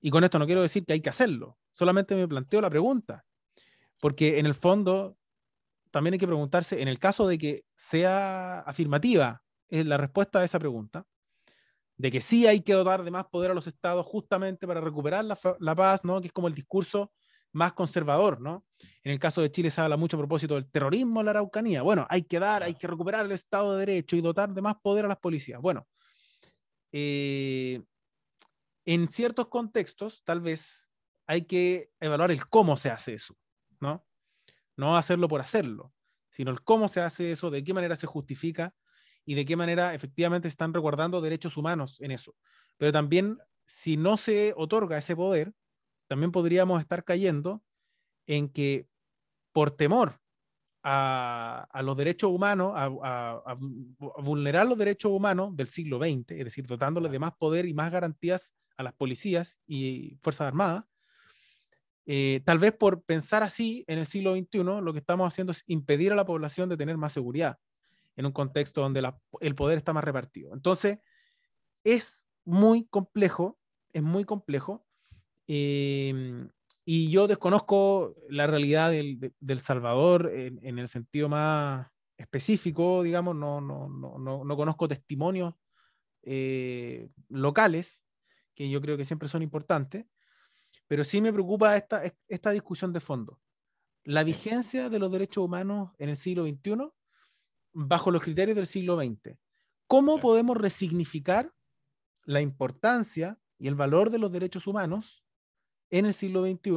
Y 0.00 0.10
con 0.10 0.24
esto 0.24 0.38
no 0.38 0.46
quiero 0.46 0.62
decir 0.62 0.84
que 0.84 0.94
hay 0.94 1.00
que 1.00 1.10
hacerlo, 1.10 1.58
solamente 1.70 2.14
me 2.14 2.26
planteo 2.26 2.60
la 2.60 2.70
pregunta, 2.70 3.24
porque 4.00 4.38
en 4.38 4.46
el 4.46 4.54
fondo 4.54 5.16
también 5.90 6.14
hay 6.14 6.18
que 6.18 6.26
preguntarse, 6.26 6.82
en 6.82 6.88
el 6.88 6.98
caso 6.98 7.28
de 7.28 7.38
que 7.38 7.64
sea 7.76 8.60
afirmativa 8.60 9.42
es 9.68 9.86
la 9.86 9.96
respuesta 9.96 10.40
a 10.40 10.44
esa 10.44 10.58
pregunta, 10.58 11.06
de 11.96 12.10
que 12.10 12.20
sí 12.20 12.46
hay 12.46 12.62
que 12.62 12.72
dotar 12.72 13.04
de 13.04 13.10
más 13.10 13.26
poder 13.26 13.52
a 13.52 13.54
los 13.54 13.66
estados 13.66 14.04
justamente 14.06 14.66
para 14.66 14.80
recuperar 14.80 15.24
la, 15.24 15.74
paz, 15.76 16.04
¿no? 16.04 16.20
que 16.20 16.26
es 16.26 16.32
como 16.32 16.48
el 16.48 16.54
discurso 16.54 17.12
más 17.52 17.74
conservador, 17.74 18.40
¿no? 18.40 18.66
En 19.02 19.12
el 19.12 19.18
caso 19.18 19.42
de 19.42 19.50
Chile 19.50 19.70
se 19.70 19.80
habla 19.80 19.96
mucho 19.96 20.16
a 20.16 20.20
propósito 20.20 20.54
del 20.54 20.70
terrorismo 20.70 21.20
en 21.20 21.26
la 21.26 21.30
Araucanía. 21.32 21.82
Bueno, 21.82 22.06
hay 22.08 22.22
que 22.22 22.38
dar, 22.38 22.62
hay 22.62 22.74
que 22.74 22.86
recuperar 22.86 23.26
el 23.26 23.32
Estado 23.32 23.74
de 23.74 23.86
Derecho 23.86 24.16
y 24.16 24.20
dotar 24.20 24.52
de 24.52 24.62
más 24.62 24.76
poder 24.82 25.04
a 25.04 25.08
las 25.08 25.18
policías. 25.18 25.60
Bueno, 25.60 25.86
eh, 26.92 27.82
en 28.84 29.08
ciertos 29.08 29.48
contextos, 29.48 30.22
tal 30.24 30.40
vez 30.40 30.90
hay 31.26 31.42
que 31.42 31.90
evaluar 32.00 32.30
el 32.30 32.46
cómo 32.48 32.76
se 32.76 32.90
hace 32.90 33.14
eso, 33.14 33.36
¿no? 33.80 34.04
No 34.76 34.96
hacerlo 34.96 35.28
por 35.28 35.40
hacerlo, 35.40 35.92
sino 36.30 36.50
el 36.50 36.62
cómo 36.62 36.88
se 36.88 37.00
hace 37.00 37.30
eso, 37.30 37.50
de 37.50 37.62
qué 37.62 37.74
manera 37.74 37.96
se 37.96 38.06
justifica 38.06 38.74
y 39.24 39.34
de 39.34 39.44
qué 39.44 39.56
manera 39.56 39.94
efectivamente 39.94 40.48
están 40.48 40.74
recordando 40.74 41.20
derechos 41.20 41.56
humanos 41.56 42.00
en 42.00 42.10
eso. 42.10 42.34
Pero 42.76 42.92
también, 42.92 43.38
si 43.66 43.96
no 43.96 44.16
se 44.16 44.52
otorga 44.56 44.98
ese 44.98 45.14
poder, 45.14 45.52
también 46.12 46.30
podríamos 46.30 46.78
estar 46.78 47.04
cayendo 47.04 47.64
en 48.26 48.50
que 48.50 48.86
por 49.50 49.70
temor 49.70 50.20
a, 50.82 51.80
los 51.82 51.96
derechos 51.96 52.30
humanos, 52.30 52.74
a, 52.76 53.56
vulnerar 53.98 54.66
los 54.66 54.76
derechos 54.76 55.10
humanos 55.10 55.56
del 55.56 55.68
siglo 55.68 55.98
XX, 55.98 56.32
es 56.32 56.44
decir, 56.44 56.66
dotándoles 56.66 57.10
de 57.12 57.18
más 57.18 57.32
poder 57.32 57.64
y 57.64 57.72
más 57.72 57.90
garantías 57.90 58.52
a 58.76 58.82
las 58.82 58.92
policías 58.92 59.58
y 59.66 60.18
Fuerzas 60.20 60.48
Armadas, 60.48 60.84
eh, 62.04 62.42
tal 62.44 62.58
vez 62.58 62.74
por 62.74 63.02
pensar 63.04 63.42
así 63.42 63.82
en 63.86 63.98
el 63.98 64.06
siglo 64.06 64.36
XXI, 64.36 64.64
lo 64.82 64.92
que 64.92 64.98
estamos 64.98 65.26
haciendo 65.26 65.52
es 65.52 65.64
impedir 65.66 66.12
a 66.12 66.16
la 66.16 66.26
población 66.26 66.68
de 66.68 66.76
tener 66.76 66.98
más 66.98 67.14
seguridad 67.14 67.58
en 68.16 68.26
un 68.26 68.32
contexto 68.32 68.82
donde 68.82 69.10
el 69.40 69.54
poder 69.54 69.78
está 69.78 69.94
más 69.94 70.04
repartido. 70.04 70.52
Entonces, 70.52 70.98
es 71.84 72.26
muy 72.44 72.84
complejo, 72.84 73.58
es 73.94 74.02
muy 74.02 74.26
complejo. 74.26 74.84
Em, 75.46 76.48
y 76.84 77.10
yo 77.10 77.26
desconozco 77.26 78.16
la 78.28 78.46
realidad 78.46 78.90
del, 78.90 79.32
del 79.38 79.60
Salvador 79.60 80.30
en, 80.34 80.78
el 80.78 80.88
sentido 80.88 81.28
más 81.28 81.86
específico, 82.16 83.02
digamos, 83.02 83.36
no, 83.36 83.60
no, 83.60 83.88
no, 83.88 84.44
no, 84.44 84.56
conozco 84.56 84.88
testimonios 84.88 85.54
eh, 86.22 87.08
locales, 87.28 88.04
que 88.54 88.68
yo 88.68 88.80
creo 88.80 88.96
que 88.96 89.04
siempre 89.04 89.28
son 89.28 89.42
importantes, 89.42 90.06
pero 90.88 91.04
sí 91.04 91.20
me 91.20 91.32
preocupa 91.32 91.76
esta, 91.76 92.02
esta 92.28 92.50
discusión 92.50 92.92
de 92.92 93.00
fondo. 93.00 93.40
La 94.04 94.24
vigencia 94.24 94.88
de 94.88 94.98
los 94.98 95.10
derechos 95.12 95.44
humanos 95.44 95.92
en 95.98 96.08
el 96.08 96.16
siglo 96.16 96.44
XXI 96.44 96.90
bajo 97.72 98.10
los 98.10 98.22
criterios 98.22 98.56
del 98.56 98.66
siglo 98.66 99.00
XX. 99.00 99.38
¿Cómo 99.86 100.18
podemos 100.18 100.56
resignificar 100.56 101.52
la 102.24 102.40
importancia 102.40 103.38
y 103.58 103.68
el 103.68 103.74
valor 103.74 104.10
de 104.10 104.18
los 104.18 104.32
derechos 104.32 104.66
humanos 104.66 105.21
en 105.92 106.06
el 106.06 106.14
siglo 106.14 106.44
XXI 106.44 106.72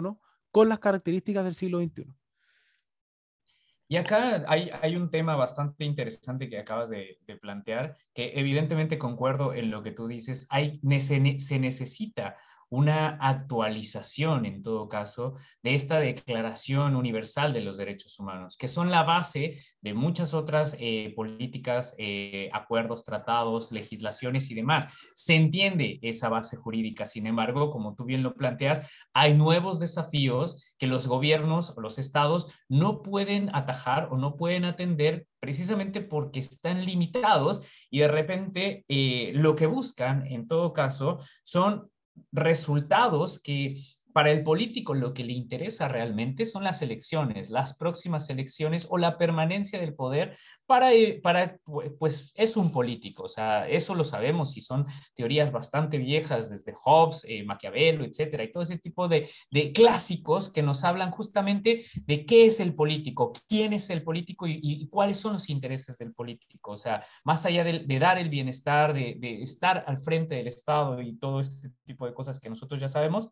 con 0.51 0.69
las 0.69 0.77
características 0.77 1.43
del 1.43 1.55
siglo 1.55 1.79
XXI? 1.79 2.13
Y 3.87 3.97
acá 3.97 4.43
hay, 4.47 4.71
hay, 4.81 4.95
un 4.95 5.11
tema 5.11 5.35
bastante 5.35 5.85
interesante 5.85 6.49
que 6.49 6.57
acabas 6.57 6.89
de, 6.89 7.19
plantear, 7.39 7.95
que 8.13 8.33
evidentemente 8.35 8.97
concuerdo 8.97 9.53
en 9.53 9.69
lo 9.69 9.83
que 9.83 9.91
tú 9.91 10.07
dices, 10.07 10.47
hay, 10.49 10.81
se 10.99 11.59
necesita 11.59 12.35
una 12.69 13.17
actualización, 13.21 14.45
en 14.45 14.61
todo 14.61 14.89
caso, 14.89 15.33
de 15.63 15.75
esta 15.75 15.99
Declaración 15.99 16.95
Universal 16.95 17.53
de 17.53 17.61
los 17.61 17.77
Derechos 17.77 18.19
Humanos, 18.19 18.57
que 18.57 18.67
son 18.67 18.91
la 18.91 19.03
base 19.03 19.59
de 19.81 19.93
muchas 19.93 20.33
otras 20.33 20.75
eh, 20.79 21.13
políticas, 21.15 21.95
eh, 21.97 22.49
acuerdos, 22.53 23.03
tratados, 23.03 23.71
legislaciones 23.71 24.49
y 24.51 24.55
demás. 24.55 24.93
Se 25.13 25.35
entiende 25.35 25.99
esa 26.01 26.29
base 26.29 26.57
jurídica, 26.57 27.05
sin 27.05 27.27
embargo, 27.27 27.71
como 27.71 27.95
tú 27.95 28.05
bien 28.05 28.23
lo 28.23 28.35
planteas, 28.35 28.89
hay 29.13 29.33
nuevos 29.33 29.79
desafíos 29.79 30.75
que 30.77 30.87
los 30.87 31.07
gobiernos 31.07 31.77
o 31.77 31.81
los 31.81 31.99
estados 31.99 32.59
no 32.67 33.01
pueden 33.01 33.49
atajar 33.53 34.09
o 34.11 34.17
no 34.17 34.35
pueden 34.35 34.65
atender 34.65 35.27
precisamente 35.39 36.01
porque 36.01 36.39
están 36.39 36.83
limitados 36.83 37.69
y 37.91 37.99
de 37.99 38.07
repente 38.07 38.83
eh, 38.87 39.31
lo 39.35 39.55
que 39.55 39.67
buscan, 39.67 40.25
en 40.25 40.47
todo 40.47 40.73
caso, 40.73 41.17
son 41.43 41.91
resultados 42.31 43.39
que 43.39 43.73
para 44.15 44.31
el 44.31 44.43
político 44.43 44.93
lo 44.93 45.13
que 45.13 45.25
le 45.25 45.33
interesa 45.33 45.89
realmente 45.89 46.45
son 46.45 46.63
las 46.63 46.81
elecciones, 46.81 47.49
las 47.49 47.75
próximas 47.75 48.29
elecciones 48.29 48.87
o 48.89 48.97
la 48.97 49.17
permanencia 49.17 49.77
del 49.77 49.93
poder 49.93 50.37
para, 50.65 50.93
eh, 50.93 51.19
para 51.21 51.59
pues 51.99 52.31
es 52.33 52.55
un 52.55 52.71
político, 52.71 53.23
o 53.23 53.29
sea, 53.29 53.67
eso 53.67 53.93
lo 53.93 54.05
sabemos 54.05 54.55
y 54.55 54.61
son 54.61 54.85
teorías 55.15 55.51
bastante 55.51 55.97
viejas 55.97 56.49
desde 56.49 56.73
Hobbes, 56.81 57.25
eh, 57.27 57.43
Maquiavelo, 57.43 58.05
etcétera, 58.05 58.45
y 58.45 58.51
todo 58.53 58.63
ese 58.63 58.77
tipo 58.77 59.09
de, 59.09 59.27
de, 59.51 59.73
clásicos 59.73 60.49
que 60.49 60.63
nos 60.63 60.85
hablan 60.85 61.11
justamente 61.11 61.83
de 62.05 62.25
qué 62.25 62.45
es 62.45 62.61
el 62.61 62.73
político, 62.73 63.33
quién 63.49 63.73
es 63.73 63.89
el 63.89 64.01
político 64.01 64.47
y, 64.47 64.87
cuáles 64.89 65.17
son 65.17 65.33
los 65.33 65.49
intereses 65.49 65.97
del 65.97 66.13
político, 66.13 66.71
o 66.71 66.77
sea, 66.77 67.03
más 67.25 67.45
allá 67.45 67.65
de, 67.65 67.99
dar 67.99 68.17
el 68.17 68.29
bienestar, 68.29 68.93
de, 68.93 69.17
de 69.19 69.41
estar 69.41 69.83
al 69.85 69.97
frente 69.97 70.35
del 70.35 70.47
Estado 70.47 71.01
y 71.01 71.17
todo 71.17 71.41
este 71.41 71.69
tipo 71.83 72.05
de 72.05 72.13
cosas 72.13 72.39
que 72.39 72.49
nosotros 72.49 72.79
ya 72.79 72.87
sabemos, 72.87 73.29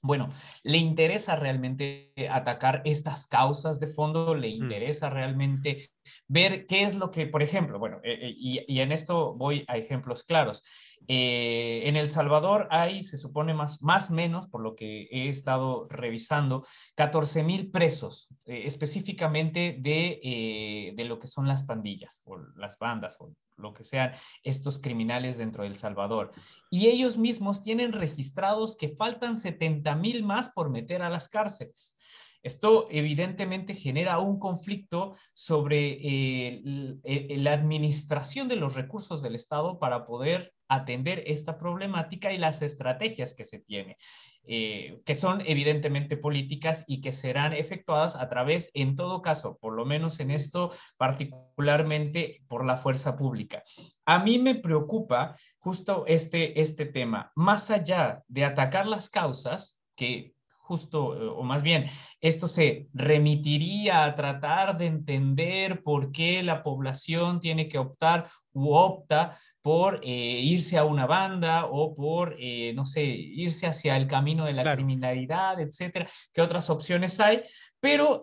bueno, 0.00 0.28
le 0.62 0.78
interesa 0.78 1.36
realmente 1.36 2.12
atacar 2.30 2.82
estas 2.84 3.26
causas 3.26 3.78
de 3.80 3.86
fondo, 3.86 4.34
le 4.34 4.48
mm. 4.48 4.62
interesa 4.62 5.10
realmente 5.10 5.88
ver 6.28 6.66
qué 6.66 6.82
es 6.82 6.94
lo 6.94 7.10
que, 7.10 7.26
por 7.26 7.42
ejemplo, 7.42 7.78
bueno, 7.78 7.98
eh, 8.02 8.18
eh, 8.22 8.34
y, 8.36 8.80
en 8.80 8.92
esto 8.92 9.34
voy 9.34 9.64
a 9.68 9.76
ejemplos 9.76 10.24
claros. 10.24 10.62
Eh, 11.08 11.82
en 11.84 11.96
El 11.96 12.08
Salvador 12.08 12.68
hay, 12.70 13.02
se 13.02 13.16
supone 13.16 13.54
más, 13.54 13.82
más 13.82 14.10
menos, 14.10 14.48
por 14.48 14.62
lo 14.62 14.74
que 14.74 15.08
he 15.10 15.28
estado 15.28 15.86
revisando, 15.90 16.64
14 16.94 17.42
mil 17.44 17.70
presos, 17.70 18.28
específicamente 18.44 19.76
de, 19.80 20.92
de, 20.96 21.04
lo 21.04 21.18
que 21.18 21.26
son 21.26 21.48
las 21.48 21.64
pandillas 21.64 22.22
o 22.24 22.38
las 22.56 22.78
bandas 22.78 23.16
o 23.20 23.32
lo 23.56 23.72
que 23.72 23.84
sean 23.84 24.12
estos 24.42 24.78
criminales 24.78 25.38
dentro 25.38 25.62
de 25.62 25.70
El 25.70 25.76
Salvador. 25.76 26.30
Y 26.70 26.88
ellos 26.88 27.16
mismos 27.16 27.62
tienen 27.62 27.92
registrados 27.92 28.76
que 28.76 28.88
faltan 28.88 29.36
70 29.36 29.94
mil 29.96 30.24
más 30.24 30.50
por 30.50 30.70
meter 30.70 31.02
a 31.02 31.10
las 31.10 31.28
cárceles. 31.28 31.96
Esto 32.42 32.88
evidentemente 32.90 33.74
genera 33.74 34.18
un 34.18 34.38
conflicto 34.38 35.14
sobre 35.32 35.92
eh, 35.92 36.62
eh, 37.04 37.36
la 37.38 37.52
administración 37.52 38.48
de 38.48 38.56
los 38.56 38.74
recursos 38.74 39.22
del 39.22 39.36
Estado 39.36 39.78
para 39.78 40.04
poder 40.04 40.52
atender 40.74 41.22
esta 41.26 41.56
problemática 41.56 42.32
y 42.32 42.38
las 42.38 42.62
estrategias 42.62 43.34
que 43.34 43.44
se 43.44 43.58
tiene, 43.60 43.96
eh, 44.44 45.00
que 45.04 45.14
son 45.14 45.42
evidentemente 45.46 46.16
políticas 46.16 46.84
y 46.86 47.00
que 47.00 47.12
serán 47.12 47.52
efectuadas 47.52 48.16
a 48.16 48.28
través, 48.28 48.70
en 48.74 48.96
todo 48.96 49.22
caso, 49.22 49.58
por 49.58 49.74
lo 49.74 49.84
menos 49.84 50.20
en 50.20 50.30
esto 50.30 50.70
particularmente 50.96 52.42
por 52.48 52.64
la 52.64 52.76
fuerza 52.76 53.16
pública. 53.16 53.62
A 54.06 54.18
mí 54.18 54.38
me 54.38 54.54
preocupa 54.54 55.36
justo 55.58 56.04
este, 56.06 56.60
este 56.60 56.86
tema, 56.86 57.32
más 57.36 57.70
allá 57.70 58.22
de 58.28 58.44
atacar 58.44 58.86
las 58.86 59.08
causas, 59.10 59.82
que 59.94 60.34
justo, 60.62 61.16
eh, 61.16 61.28
o 61.28 61.42
más 61.42 61.62
bien, 61.62 61.86
esto 62.20 62.48
se 62.48 62.88
remitiría 62.94 64.04
a 64.04 64.14
tratar 64.14 64.78
de 64.78 64.86
entender 64.86 65.82
por 65.82 66.12
qué 66.12 66.42
la 66.42 66.62
población 66.62 67.40
tiene 67.40 67.68
que 67.68 67.78
optar 67.78 68.28
u 68.52 68.72
opta 68.72 69.38
por 69.60 70.00
eh, 70.02 70.40
irse 70.40 70.78
a 70.78 70.84
una 70.84 71.06
banda 71.06 71.66
o 71.66 71.94
por, 71.94 72.36
eh, 72.38 72.72
no 72.74 72.86
sé, 72.86 73.02
irse 73.02 73.66
hacia 73.66 73.96
el 73.96 74.06
camino 74.06 74.46
de 74.46 74.54
la 74.54 74.72
criminalidad, 74.72 75.60
etcétera, 75.60 76.08
qué 76.32 76.40
otras 76.40 76.70
opciones 76.70 77.20
hay. 77.20 77.42
Pero 77.80 78.20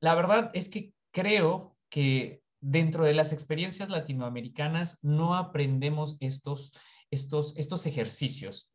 la 0.00 0.14
verdad 0.14 0.50
es 0.52 0.68
que 0.68 0.92
creo 1.10 1.76
que 1.88 2.42
dentro 2.60 3.04
de 3.04 3.14
las 3.14 3.32
experiencias 3.32 3.88
latinoamericanas 3.88 4.98
no 5.02 5.34
aprendemos 5.34 6.16
estos, 6.20 6.72
estos, 7.10 7.56
estos 7.56 7.86
ejercicios. 7.86 8.72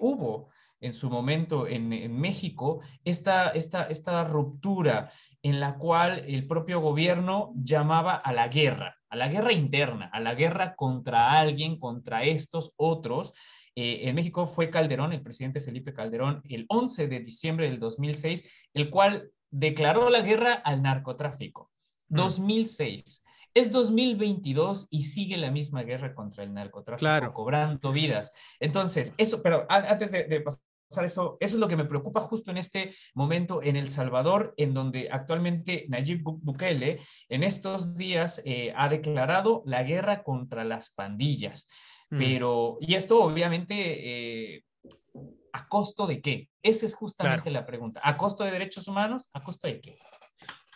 hubo 0.00 0.48
en 0.80 0.94
su 0.94 1.10
momento 1.10 1.66
en, 1.66 1.88
México, 2.18 2.80
esta, 3.04 3.48
esta, 3.48 3.82
esta 3.84 4.24
ruptura 4.24 5.10
en 5.42 5.60
la 5.60 5.76
cual 5.76 6.24
el 6.26 6.46
propio 6.46 6.80
gobierno 6.80 7.52
llamaba 7.56 8.14
a 8.14 8.32
la 8.32 8.48
guerra, 8.48 8.96
a 9.08 9.16
la 9.16 9.28
guerra 9.28 9.52
interna, 9.52 10.10
a 10.12 10.20
la 10.20 10.34
guerra 10.34 10.74
contra 10.76 11.32
alguien, 11.32 11.78
contra 11.78 12.24
estos 12.24 12.74
otros. 12.76 13.32
Eh, 13.74 14.08
en 14.08 14.14
México 14.14 14.46
fue 14.46 14.70
Calderón, 14.70 15.12
el 15.12 15.22
presidente 15.22 15.60
Felipe 15.60 15.92
Calderón, 15.92 16.42
el 16.48 16.66
11 16.68 17.08
de 17.08 17.20
diciembre 17.20 17.70
del 17.70 17.80
2006, 17.80 18.68
el 18.74 18.90
cual 18.90 19.30
declaró 19.50 20.10
la 20.10 20.20
guerra 20.20 20.52
al 20.52 20.82
narcotráfico. 20.82 21.70
2006. 22.08 23.24
Es 23.58 23.72
2022 23.72 24.86
y 24.90 25.02
sigue 25.02 25.36
la 25.36 25.50
misma 25.50 25.82
guerra 25.82 26.14
contra 26.14 26.44
el 26.44 26.54
narcotráfico, 26.54 27.32
cobrando 27.32 27.90
vidas. 27.90 28.32
Entonces, 28.60 29.14
eso, 29.18 29.42
pero 29.42 29.66
antes 29.68 30.12
de, 30.12 30.24
de 30.24 30.42
pasar 30.42 30.62
eso, 31.04 31.36
eso 31.40 31.54
es 31.54 31.54
lo 31.54 31.66
que 31.66 31.76
me 31.76 31.84
preocupa 31.84 32.20
justo 32.20 32.52
en 32.52 32.58
este 32.58 32.94
momento 33.14 33.60
en 33.60 33.74
El 33.74 33.88
Salvador, 33.88 34.54
en 34.58 34.74
donde 34.74 35.08
actualmente 35.10 35.86
Nayib 35.88 36.22
Bukele 36.22 37.00
en 37.28 37.42
estos 37.42 37.96
días 37.96 38.40
eh, 38.44 38.72
ha 38.76 38.88
declarado 38.88 39.64
la 39.66 39.82
guerra 39.82 40.22
contra 40.22 40.62
las 40.62 40.92
pandillas. 40.92 41.68
Mm. 42.10 42.18
Pero, 42.18 42.78
y 42.80 42.94
esto 42.94 43.24
obviamente, 43.24 44.54
eh, 44.54 44.64
¿a 45.52 45.66
costo 45.66 46.06
de 46.06 46.20
qué? 46.20 46.48
Esa 46.62 46.86
es 46.86 46.94
justamente 46.94 47.50
la 47.50 47.66
pregunta. 47.66 48.00
¿A 48.04 48.16
costo 48.16 48.44
de 48.44 48.52
derechos 48.52 48.86
humanos? 48.86 49.30
¿A 49.32 49.42
costo 49.42 49.66
de 49.66 49.80
qué? 49.80 49.98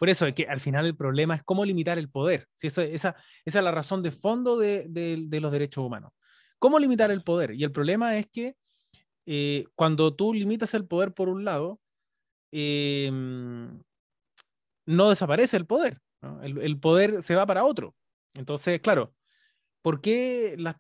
Por 0.03 0.11
eso 0.11 0.27
es 0.27 0.35
que 0.35 0.49
al 0.49 0.59
final 0.59 0.85
el 0.87 0.97
problema 0.97 1.37
es 1.37 1.45
cómo 1.45 1.65
limitar 1.65 1.97
el 1.97 2.11
poder. 2.11 2.49
Si 2.57 2.67
esa, 2.67 3.15
es 3.45 3.55
la 3.55 3.71
razón 3.71 4.03
de 4.03 4.11
fondo 4.11 4.59
de, 4.59 4.89
de 4.89 5.41
los 5.41 5.53
derechos 5.53 5.85
humanos. 5.85 6.11
¿Cómo 6.59 6.81
limitar 6.81 7.13
el 7.13 7.23
poder? 7.23 7.53
Y 7.53 7.63
el 7.63 7.71
problema 7.71 8.17
es 8.17 8.27
que 8.27 8.57
eh, 9.27 9.65
cuando 9.77 10.13
tú 10.13 10.35
limitas 10.35 10.75
el 10.75 10.89
poder 10.89 11.15
por 11.15 11.29
un 11.29 11.45
lado, 11.45 11.81
em, 12.51 13.81
no 14.87 15.09
desaparece 15.09 15.57
el 15.57 15.67
poder, 15.67 16.01
El, 16.43 16.81
poder 16.81 17.23
se 17.23 17.37
va 17.37 17.47
para 17.47 17.65
otro. 17.65 17.95
Entonces, 18.35 18.81
claro, 18.81 19.15
¿por 19.83 20.01
qué 20.01 20.57
las 20.59 20.79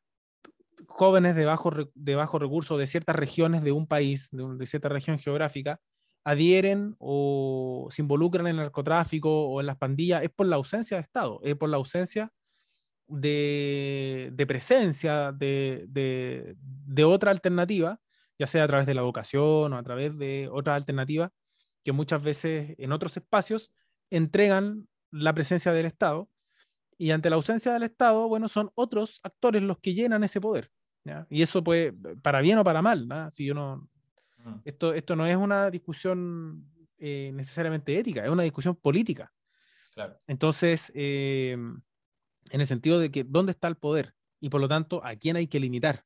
jóvenes 0.89 1.37
de 1.37 1.45
bajo, 1.45 1.71
de 1.95 2.15
bajo 2.17 2.41
recurso 2.41 2.77
de 2.77 2.89
ciertas 2.89 3.15
regiones 3.15 3.63
de 3.63 3.71
un 3.71 3.87
país, 3.87 4.31
de, 4.33 4.67
cierta 4.67 4.89
región 4.89 5.21
geográfica, 5.21 5.81
adhieren 6.25 6.97
o 6.99 7.89
se 7.91 8.03
involucran 8.03 8.47
en 8.47 8.53
el 8.53 8.63
narcotráfico 8.63 9.47
o 9.49 9.61
en 9.61 9.67
las 9.67 9.77
pandillas? 9.77 10.23
Es 10.23 10.31
por 10.31 10.47
la 10.47 10.57
ausencia 10.57 10.97
de 10.97 11.03
Estado, 11.03 11.41
es 11.43 11.57
por 11.57 11.69
la 11.69 11.77
ausencia 11.77 12.31
de, 13.09 14.31
de 14.33 14.47
presencia 14.47 15.33
de, 15.33 15.87
de, 15.89 17.05
otra 17.05 17.31
alternativa 17.31 18.01
ya 18.39 18.47
sea 18.47 18.65
a 18.65 18.69
través 18.69 18.87
de 18.87 18.95
la 18.95 19.03
educación 19.03 19.73
o 19.73 19.77
a 19.77 19.83
través 19.83 20.17
de 20.19 20.49
otras 20.51 20.77
alternativas 20.77 21.31
que 21.85 21.93
muchas 21.93 22.23
veces 22.23 22.75
en 22.79 22.93
otros 22.93 23.17
espacios 23.17 23.71
entregan 24.11 24.89
la 25.11 25.35
presencia 25.35 25.73
del 25.73 25.87
Estado 25.87 26.31
y 26.99 27.11
ante 27.11 27.31
la 27.31 27.37
ausencia 27.37 27.73
del 27.73 27.83
Estado, 27.83 28.29
bueno, 28.29 28.49
son 28.49 28.71
otros 28.75 29.21
actores 29.25 29.63
los 29.63 29.79
que 29.79 29.95
llenan 29.95 30.25
ese 30.25 30.41
poder. 30.41 30.71
Y 31.31 31.43
eso 31.43 31.65
puede, 31.65 31.93
para 32.23 32.41
bien 32.41 32.59
o 32.59 32.65
para 32.65 32.81
mal, 32.81 33.09
Si 33.31 33.45
yo 33.45 33.55
no, 33.55 33.89
esto, 34.65 34.95
esto 34.95 35.17
no 35.17 35.27
es 35.27 35.37
una 35.37 35.71
discusión 35.71 36.67
eh, 36.99 37.31
necesariamente 37.35 37.99
ética, 37.99 38.25
es 38.25 38.31
una 38.31 38.45
discusión 38.45 38.77
política. 38.77 39.33
Entonces, 40.27 40.91
eh, 40.95 41.53
en 41.53 42.61
el 42.61 42.67
sentido 42.67 42.99
de 42.99 43.11
que 43.11 43.25
dónde 43.25 43.53
está 43.53 43.69
el 43.69 43.77
poder 43.77 44.15
y 44.41 44.49
por 44.49 44.61
lo 44.61 44.69
tanto 44.69 45.05
a 45.05 45.15
quién 45.17 45.37
hay 45.37 45.47
que 45.47 45.61
limitar 45.61 46.05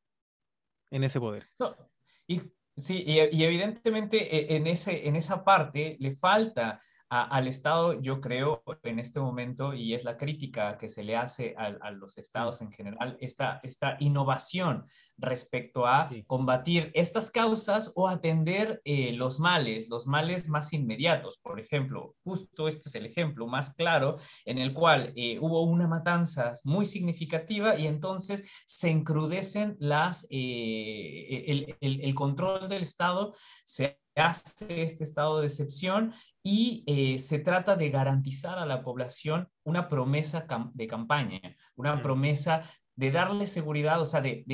en 0.90 1.04
ese 1.04 1.20
poder. 1.20 1.44
Y, 2.28 2.42
sí, 2.76 3.04
y, 3.06 3.20
evidentemente 3.20 4.16
e, 4.36 4.56
en, 4.56 4.66
ese, 4.66 5.06
en 5.06 5.14
esa 5.14 5.44
parte 5.44 5.96
le 6.00 6.10
falta 6.10 6.80
al 7.08 7.46
Estado, 7.46 8.00
yo 8.00 8.20
creo 8.20 8.64
en 8.82 8.98
este 8.98 9.20
momento, 9.20 9.74
y 9.74 9.94
es 9.94 10.04
la 10.04 10.16
crítica 10.16 10.76
que 10.76 10.88
se 10.88 11.04
le 11.04 11.16
hace 11.16 11.54
a, 11.56 11.90
los 11.92 12.18
estados 12.18 12.60
en 12.60 12.72
general, 12.72 13.16
esta, 13.20 13.60
esta 13.62 13.96
innovación 14.00 14.84
respecto 15.16 15.86
a 15.86 16.08
combatir 16.26 16.90
estas 16.94 17.30
causas 17.30 17.92
o 17.94 18.08
atender 18.08 18.80
eh, 18.84 19.12
los 19.12 19.38
males, 19.38 19.88
los 19.88 20.06
males 20.06 20.48
más 20.48 20.72
inmediatos. 20.72 21.38
Por 21.38 21.60
ejemplo, 21.60 22.16
justo 22.24 22.66
este 22.66 22.88
es 22.88 22.94
el 22.96 23.06
ejemplo 23.06 23.46
más 23.46 23.74
claro 23.74 24.16
en 24.44 24.58
el 24.58 24.74
cual 24.74 25.12
eh, 25.14 25.38
hubo 25.40 25.62
una 25.62 25.86
matanza 25.86 26.54
muy 26.64 26.86
significativa 26.86 27.78
y 27.78 27.86
entonces 27.86 28.50
se 28.66 28.90
encrudecen 28.90 29.76
las, 29.78 30.26
eh, 30.30 31.44
el, 31.46 31.76
el, 31.80 32.00
el 32.00 32.14
control 32.14 32.68
del 32.68 32.82
Estado, 32.82 33.32
se 33.64 33.98
hace 34.16 34.82
este 34.82 35.04
estado 35.04 35.40
de 35.40 35.46
excepción 35.46 36.12
y 36.42 36.84
eh, 36.86 37.18
se 37.18 37.38
trata 37.38 37.76
de 37.76 37.90
garantizar 37.90 38.58
a 38.58 38.66
la 38.66 38.82
población 38.82 39.48
una 39.62 39.88
promesa 39.88 40.46
de 40.72 40.86
campaña, 40.86 41.40
una 41.76 41.96
mm. 41.96 42.02
promesa 42.02 42.62
de 42.94 43.10
darle 43.10 43.46
seguridad, 43.46 44.00
o 44.00 44.06
sea, 44.06 44.22
de, 44.22 44.44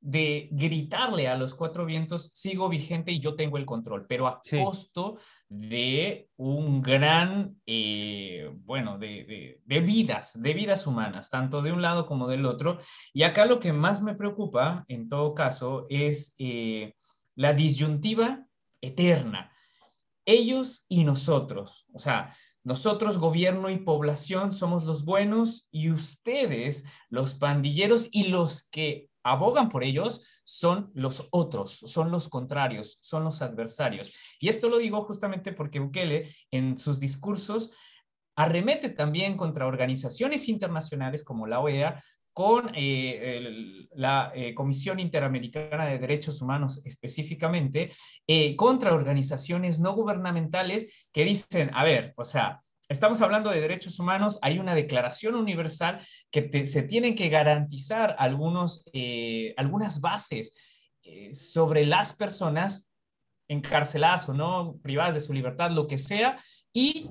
de, 0.00 0.48
gritarle 0.50 1.28
a 1.28 1.36
los 1.36 1.54
cuatro 1.54 1.86
vientos, 1.86 2.30
sigo 2.34 2.68
vigente 2.68 3.10
y 3.10 3.20
yo 3.20 3.36
tengo 3.36 3.56
el 3.56 3.64
control, 3.64 4.06
pero 4.06 4.26
a 4.26 4.40
costo 4.50 5.16
de 5.48 6.28
un 6.36 6.82
gran, 6.82 7.56
eh, 7.64 8.50
bueno, 8.64 8.98
de, 8.98 9.60
de, 9.64 9.80
vidas, 9.80 10.38
de 10.40 10.52
vidas 10.52 10.86
humanas, 10.86 11.30
tanto 11.30 11.62
de 11.62 11.72
un 11.72 11.80
lado 11.80 12.04
como 12.04 12.28
del 12.28 12.44
otro. 12.44 12.76
Y 13.14 13.22
acá 13.22 13.46
lo 13.46 13.60
que 13.60 13.72
más 13.72 14.02
me 14.02 14.14
preocupa, 14.14 14.84
en 14.88 15.08
todo 15.08 15.32
caso, 15.32 15.86
es 15.88 16.34
eh, 16.38 16.92
la 17.34 17.54
disyuntiva 17.54 18.46
eterna. 18.86 19.50
Ellos 20.26 20.86
y 20.88 21.04
nosotros, 21.04 21.86
o 21.92 21.98
sea, 21.98 22.34
nosotros, 22.62 23.18
gobierno 23.18 23.68
y 23.68 23.76
población, 23.76 24.50
somos 24.50 24.84
los 24.84 25.04
buenos 25.04 25.68
y 25.70 25.90
ustedes, 25.90 26.86
los 27.10 27.34
pandilleros 27.34 28.08
y 28.10 28.28
los 28.28 28.62
que 28.62 29.10
abogan 29.22 29.68
por 29.68 29.84
ellos, 29.84 30.42
son 30.44 30.90
los 30.94 31.28
otros, 31.30 31.72
son 31.84 32.10
los 32.10 32.28
contrarios, 32.28 32.98
son 33.02 33.24
los 33.24 33.42
adversarios. 33.42 34.12
Y 34.40 34.48
esto 34.48 34.70
lo 34.70 34.78
digo 34.78 35.02
justamente 35.02 35.52
porque 35.52 35.80
Bukele 35.80 36.28
en 36.50 36.78
sus 36.78 37.00
discursos 37.00 37.72
arremete 38.36 38.88
también 38.88 39.36
contra 39.36 39.66
organizaciones 39.66 40.48
internacionales 40.48 41.22
como 41.22 41.46
la 41.46 41.60
OEA, 41.60 42.02
con 42.34 42.72
eh, 42.74 43.86
la 43.94 44.32
eh, 44.34 44.54
Comisión 44.54 44.98
Interamericana 44.98 45.86
de 45.86 46.00
Derechos 46.00 46.42
Humanos 46.42 46.82
específicamente, 46.84 47.88
eh, 48.26 48.56
contra 48.56 48.92
organizaciones 48.92 49.78
no 49.78 49.94
gubernamentales 49.94 51.08
que 51.12 51.24
dicen, 51.24 51.70
a 51.72 51.84
ver, 51.84 52.12
o 52.16 52.24
sea, 52.24 52.60
estamos 52.88 53.22
hablando 53.22 53.50
de 53.50 53.60
derechos 53.60 54.00
humanos, 54.00 54.40
hay 54.42 54.58
una 54.58 54.74
declaración 54.74 55.36
universal 55.36 56.04
que 56.32 56.66
se 56.66 56.82
tienen 56.82 57.14
que 57.14 57.28
garantizar 57.28 58.16
algunos, 58.18 58.84
algunas 59.56 60.00
bases 60.00 60.52
sobre 61.32 61.86
las 61.86 62.12
personas 62.12 62.90
encarceladas 63.48 64.28
o 64.28 64.34
no, 64.34 64.76
privadas 64.82 65.14
de 65.14 65.20
su 65.20 65.32
libertad, 65.32 65.70
lo 65.70 65.86
que 65.86 65.96
sea, 65.96 66.38
y 66.74 67.08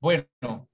bueno, 0.00 0.68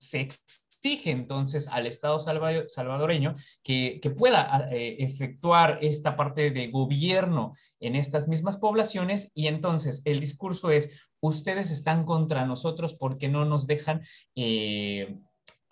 se 0.00 0.20
exige 0.20 1.10
entonces 1.10 1.68
al 1.68 1.86
Estado 1.86 2.18
salvadoreño 2.18 3.34
que, 3.62 4.00
pueda 4.16 4.48
ah, 4.50 4.68
eh, 4.70 4.96
efectuar 4.98 5.78
esta 5.82 6.16
parte 6.16 6.50
de 6.50 6.68
gobierno 6.68 7.52
en 7.78 7.96
estas 7.96 8.26
mismas 8.26 8.56
poblaciones 8.56 9.30
y 9.34 9.46
entonces 9.46 10.02
el 10.06 10.20
discurso 10.20 10.70
es, 10.70 11.10
ustedes 11.20 11.70
están 11.70 12.04
contra 12.04 12.46
nosotros 12.46 12.96
porque 12.98 13.28
no 13.28 13.44
nos 13.44 13.66
dejan... 13.66 14.00
Eh, 14.34 15.16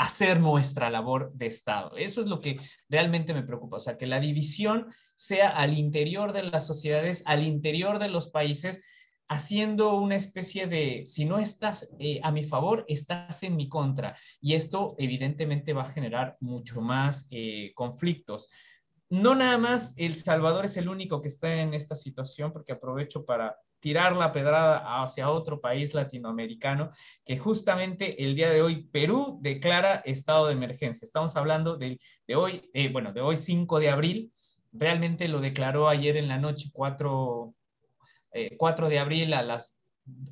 hacer 0.01 0.39
nuestra 0.39 0.91
labor 0.91 1.33
de 1.35 1.47
Estado. 1.47 1.97
Eso 1.97 2.21
es 2.21 2.29
lo 2.29 2.41
que 2.41 2.57
realmente 2.89 3.35
me 3.35 3.43
preocupa, 3.43 3.79
o 3.79 3.81
sea, 3.81 3.97
que 3.97 4.07
la 4.07 4.21
división 4.21 4.87
sea 5.17 5.49
al 5.49 5.77
interior 5.77 6.33
de 6.33 6.45
las 6.45 6.69
sociedades, 6.69 7.25
al 7.27 7.43
interior 7.43 7.99
de 7.99 8.09
los 8.09 8.29
países, 8.29 8.98
haciendo 9.29 9.95
una 9.97 10.17
especie 10.17 10.67
de, 10.67 11.03
si 11.05 11.25
no 11.25 11.39
estás 11.39 11.93
eh, 11.99 12.21
a 12.23 12.33
mi 12.33 12.43
favor, 12.43 12.85
estás 12.89 13.43
en 13.43 13.57
mi 13.57 13.69
contra. 13.69 14.17
Y 14.41 14.55
esto 14.55 14.89
evidentemente 14.99 15.73
va 15.73 15.83
a 15.83 15.93
generar 15.93 16.37
mucho 16.41 16.81
más 16.81 17.29
eh, 17.31 17.73
conflictos. 17.75 18.49
No 19.11 19.35
nada 19.35 19.57
más 19.59 19.95
El 19.97 20.15
Salvador 20.15 20.65
es 20.65 20.77
el 20.77 20.89
único 20.89 21.23
que 21.23 21.29
está 21.29 21.63
en 21.63 21.75
esta 21.75 21.95
situación, 21.95 22.53
porque 22.53 22.73
aprovecho 22.73 23.25
para 23.25 23.57
tirar 23.81 24.17
la 24.17 24.33
pedrada 24.33 25.03
hacia 25.03 25.31
otro 25.31 25.61
país 25.61 25.95
latinoamericano, 25.95 26.91
que 27.25 27.39
justamente 27.39 28.23
el 28.25 28.35
día 28.35 28.51
de 28.51 28.61
hoy 28.61 28.89
Perú 28.89 29.39
declara 29.41 30.03
estado 30.05 30.47
de 30.47 30.55
emergencia. 30.55 31.07
Estamos 31.07 31.37
hablando 31.37 31.77
de, 31.77 31.99
hoy, 32.35 32.69
eh, 32.75 32.91
bueno, 32.91 33.13
de 33.13 33.21
hoy 33.21 33.37
5 33.37 33.79
de 33.79 33.91
abril. 33.91 34.31
Realmente 34.73 35.29
lo 35.29 35.41
declaró 35.41 35.89
ayer 35.89 36.17
en 36.17 36.29
la 36.29 36.39
noche 36.39 36.71
4, 38.31 38.57
4 38.57 38.87
eh, 38.87 38.91
de 38.91 38.99
abril 38.99 39.35
a 39.35 39.43
las 39.43 39.81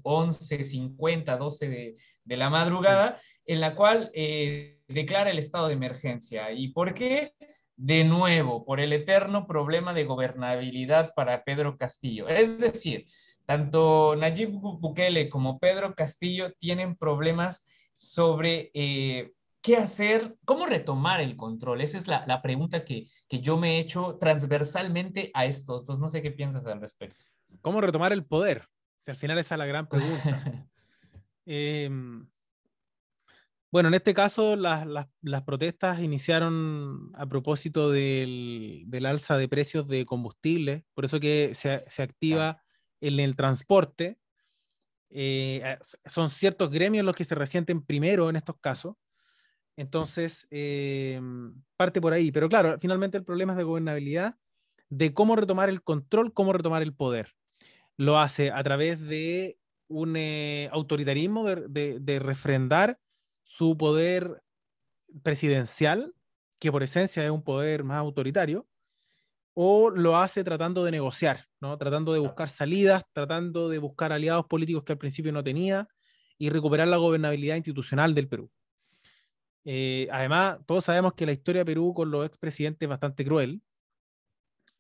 11.50, 0.03 1.37
12 1.39 1.69
de, 1.69 1.97
de, 2.25 2.37
la 2.37 2.51
madrugada, 2.51 3.17
en 3.45 3.61
la 3.61 3.75
cual 3.75 4.11
eh, 4.15 4.81
declara 4.89 5.31
el 5.31 5.39
estado 5.39 5.69
de 5.69 5.75
emergencia. 5.75 6.53
¿Y 6.53 6.69
por 6.69 6.95
qué? 6.95 7.33
De 7.77 8.05
nuevo, 8.05 8.65
por 8.65 8.81
el 8.81 8.93
eterno 8.93 9.47
problema 9.47 9.93
de 9.93 10.05
gobernabilidad 10.05 11.13
para 11.15 11.45
Pedro 11.45 11.77
Castillo. 11.77 12.27
Es 12.29 12.59
decir, 12.59 13.07
tanto 13.45 14.17
Nayib 14.17 14.51
Bukele 14.51 15.29
como 15.29 15.59
Pedro 15.59 15.95
Castillo 15.95 16.53
tienen 16.59 16.97
problemas 16.97 17.67
sobre 17.93 18.71
eh, 18.73 19.33
qué 19.63 19.77
hacer, 19.77 20.37
cómo 20.45 20.67
retomar 20.67 21.21
el 21.21 21.37
control. 21.37 21.81
Esa 21.81 21.99
es 21.99 22.09
la, 22.09 22.25
la 22.27 22.41
pregunta 22.41 22.85
que, 22.85 23.07
que, 23.29 23.41
yo 23.41 23.57
me 23.57 23.77
he 23.77 23.79
hecho 23.81 24.17
transversalmente 24.19 25.31
a 25.35 25.45
estos 25.45 25.85
dos. 25.87 26.01
No 26.01 26.09
sé 26.09 26.23
qué 26.23 26.31
piensas 26.31 26.67
al 26.67 26.81
respecto. 26.81 27.25
¿Cómo 27.67 27.81
retomar 27.81 28.13
el 28.13 28.25
poder? 28.25 28.69
Si 28.95 29.11
al 29.11 29.17
final 29.17 29.39
esa 29.39 29.57
es 29.57 29.59
la 29.59 29.67
gran 29.67 29.89
pregunta. 29.89 30.69
Em, 31.49 32.29
bueno, 33.73 33.89
en 33.89 33.95
este 33.95 34.15
caso 34.15 34.55
las, 34.55 35.07
protestas 35.45 36.01
iniciaron 36.01 37.11
a 37.15 37.27
propósito 37.27 37.91
del, 37.91 38.87
alza 39.05 39.37
de 39.37 39.49
precios 39.49 39.89
de 39.89 40.07
combustible, 40.07 40.85
por 40.95 41.05
eso 41.05 41.19
que 41.19 41.55
se, 41.55 42.03
activa 42.03 42.63
en 43.01 43.19
el 43.19 43.35
transporte. 43.35 44.21
Eh, 45.11 45.77
son 46.05 46.31
ciertos 46.31 46.71
gremios 46.71 47.05
los 47.05 47.17
que 47.17 47.25
se 47.25 47.35
resienten 47.35 47.83
primero 47.83 48.31
en 48.31 48.37
estos 48.37 48.61
casos. 48.61 48.95
Entonces, 49.77 50.47
em, 50.51 51.53
parte 51.77 52.01
por 52.01 52.13
ahí. 52.13 52.31
Pero 52.31 52.49
claro, 52.49 52.79
finalmente 52.79 53.19
el 53.19 53.25
problema 53.25 53.55
es 53.55 53.59
de 53.59 53.65
gobernabilidad, 53.65 54.37
de 54.89 55.13
cómo 55.13 55.35
retomar 55.35 55.69
el 55.69 55.83
control, 55.83 56.33
cómo 56.33 56.53
retomar 56.53 56.83
el 56.83 56.95
poder 56.95 57.35
lo 57.97 58.19
hace 58.19 58.51
a 58.51 58.63
través 58.63 59.07
de 59.07 59.59
un 59.89 60.17
eh, 60.17 60.69
autoritarismo, 60.73 61.45
de, 61.45 62.19
refrendar 62.21 62.99
su 63.43 63.77
poder 63.77 64.43
presidencial, 65.23 66.15
que 66.59 66.73
por 66.73 66.83
esencia 66.83 67.25
es 67.25 67.31
un 67.31 67.43
poder 67.43 67.85
más 67.85 67.99
autoritario, 67.99 68.67
o 69.55 69.91
lo 69.91 70.17
hace 70.17 70.45
tratando 70.45 70.85
de 70.85 70.91
negociar, 70.91 71.47
¿no? 71.61 71.79
tratando 71.79 72.13
de 72.13 72.19
buscar 72.19 72.51
salidas, 72.51 73.05
tratando 73.13 73.69
de 73.69 73.79
buscar 73.79 74.13
aliados 74.13 74.47
políticos 74.47 74.85
que 74.85 74.93
al 74.93 74.99
principio 74.99 75.33
no 75.33 75.43
tenía 75.43 75.89
y 76.37 76.51
recuperar 76.51 76.89
la 76.89 76.99
gobernabilidad 76.99 77.57
institucional 77.57 78.15
del 78.15 78.29
Perú. 78.29 78.51
Eh, 79.65 80.09
además, 80.13 80.59
todos 80.67 80.85
sabemos 80.85 81.15
que 81.15 81.27
la 81.27 81.33
historia 81.33 81.63
de 81.63 81.67
Perú 81.67 81.95
con 81.95 82.11
los 82.11 82.27
expresidentes 82.27 82.87
es 82.87 82.89
bastante 82.91 83.25
cruel. 83.25 83.63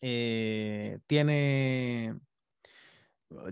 Eh, 0.00 0.98
tiene 1.07 2.20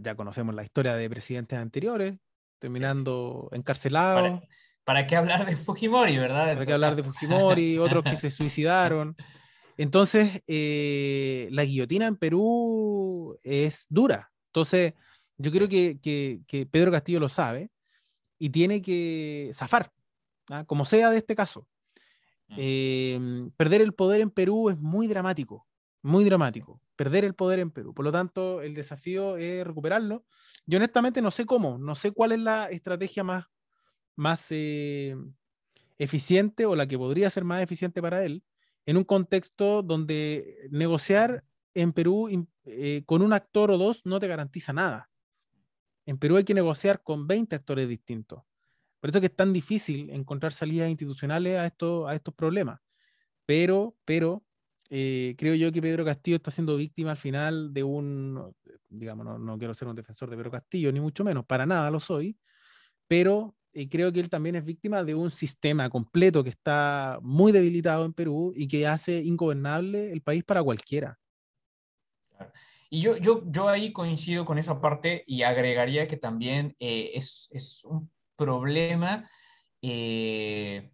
ya 0.00 0.14
conocemos 0.14 0.54
la 0.54 0.64
historia 0.64 0.94
de 0.94 1.10
presidentes 1.10 1.58
anteriores, 1.58 2.16
terminando 2.58 3.48
encarcelados. 3.52 4.40
¿Para, 4.84 5.06
qué 5.06 5.16
hablar 5.16 5.46
de 5.46 5.56
Fujimori, 5.56 6.18
verdad? 6.18 6.54
¿Para 6.54 6.66
qué 6.66 6.72
hablar 6.72 6.94
de 6.96 7.02
Fujimori? 7.02 7.78
otros 7.78 8.04
que 8.04 8.16
se 8.16 8.30
suicidaron. 8.30 9.16
Entonces, 9.76 10.42
eh, 10.46 11.48
la 11.50 11.64
guillotina 11.64 12.06
en 12.06 12.16
Perú 12.16 13.38
es 13.42 13.86
dura. 13.88 14.30
Entonces, 14.48 14.94
yo 15.36 15.50
creo 15.50 15.68
que, 15.68 15.98
que, 16.00 16.66
Pedro 16.66 16.92
Castillo 16.92 17.20
lo 17.20 17.28
sabe 17.28 17.70
y 18.38 18.50
tiene 18.50 18.80
que 18.80 19.50
zafar, 19.52 19.90
¿ah? 20.50 20.64
como 20.64 20.84
sea 20.84 21.10
de 21.10 21.18
este 21.18 21.34
caso. 21.34 21.66
Mm. 22.48 22.54
Eh, 22.58 23.50
perder 23.56 23.80
el 23.80 23.94
poder 23.94 24.20
en 24.20 24.30
Perú 24.30 24.70
es 24.70 24.78
muy 24.78 25.08
dramático, 25.08 25.66
muy 26.04 26.24
dramático 26.24 26.82
perder 26.96 27.24
el 27.24 27.34
poder 27.34 27.58
en 27.58 27.70
Perú. 27.70 27.94
Por 27.94 28.04
lo 28.04 28.12
tanto, 28.12 28.60
el 28.60 28.74
desafío 28.74 29.36
es 29.36 29.66
recuperarlo. 29.66 30.24
Yo 30.66 30.76
honestamente 30.76 31.22
no 31.22 31.30
sé 31.30 31.46
cómo, 31.46 31.78
no 31.78 31.94
sé 31.94 32.12
cuál 32.12 32.32
es 32.32 32.40
la 32.40 32.66
estrategia 32.66 33.24
más, 33.24 33.46
más 34.14 34.46
eh, 34.50 35.16
eficiente 35.98 36.66
o 36.66 36.76
la 36.76 36.86
que 36.86 36.98
podría 36.98 37.30
ser 37.30 37.44
más 37.44 37.62
eficiente 37.62 38.02
para 38.02 38.22
él 38.22 38.44
en 38.86 38.98
un 38.98 39.04
contexto 39.04 39.82
donde 39.82 40.68
negociar 40.70 41.42
en 41.72 41.92
Perú 41.92 42.28
eh, 42.66 43.02
con 43.06 43.22
un 43.22 43.32
actor 43.32 43.70
o 43.70 43.78
dos 43.78 44.04
no 44.04 44.20
te 44.20 44.28
garantiza 44.28 44.74
nada. 44.74 45.10
En 46.04 46.18
Perú 46.18 46.36
hay 46.36 46.44
que 46.44 46.54
negociar 46.54 47.02
con 47.02 47.26
20 47.26 47.56
actores 47.56 47.88
distintos. 47.88 48.42
Por 49.00 49.08
eso 49.08 49.18
es 49.18 49.20
que 49.20 49.26
es 49.28 49.36
tan 49.36 49.54
difícil 49.54 50.10
encontrar 50.10 50.52
salidas 50.52 50.90
institucionales 50.90 51.58
a, 51.58 51.66
esto, 51.66 52.06
a 52.06 52.14
estos 52.14 52.34
problemas. 52.34 52.80
Pero, 53.46 53.96
pero 54.04 54.44
eh, 54.90 55.34
creo 55.38 55.54
yo 55.54 55.72
que 55.72 55.82
Pedro 55.82 56.04
Castillo 56.04 56.36
está 56.36 56.50
siendo 56.50 56.76
víctima 56.76 57.12
al 57.12 57.16
final 57.16 57.72
de 57.72 57.82
un, 57.82 58.54
digamos, 58.88 59.24
no, 59.24 59.38
no, 59.38 59.58
quiero 59.58 59.74
ser 59.74 59.88
un 59.88 59.96
defensor 59.96 60.30
de 60.30 60.36
Pedro 60.36 60.50
Castillo, 60.50 60.92
ni 60.92 61.00
mucho 61.00 61.24
menos, 61.24 61.44
para 61.44 61.66
nada 61.66 61.90
lo 61.90 62.00
soy, 62.00 62.36
pero 63.08 63.54
eh, 63.74 63.88
creo 63.88 64.12
que 64.12 64.20
él 64.20 64.30
también 64.30 64.54
es 64.54 64.64
víctima 64.64 65.02
de 65.02 65.16
un 65.16 65.32
sistema 65.32 65.90
completo 65.90 66.44
que 66.44 66.50
está 66.50 67.18
muy 67.22 67.50
debilitado 67.50 68.04
en 68.04 68.12
Perú 68.12 68.52
y 68.54 68.68
que 68.68 68.86
hace 68.86 69.20
ingobernable 69.20 70.12
el 70.12 70.22
país 70.22 70.44
para 70.44 70.62
cualquiera. 70.62 71.18
Y 72.88 73.00
yo, 73.00 73.16
yo, 73.16 73.42
yo 73.46 73.68
ahí 73.68 73.92
coincido 73.92 74.44
con 74.44 74.58
esa 74.58 74.80
parte 74.80 75.24
y 75.26 75.42
agregaría 75.42 76.06
que 76.06 76.16
también 76.16 76.76
eh, 76.78 77.10
es, 77.14 77.48
es, 77.50 77.84
un 77.84 78.08
problema 78.36 79.28
eh, 79.82 80.92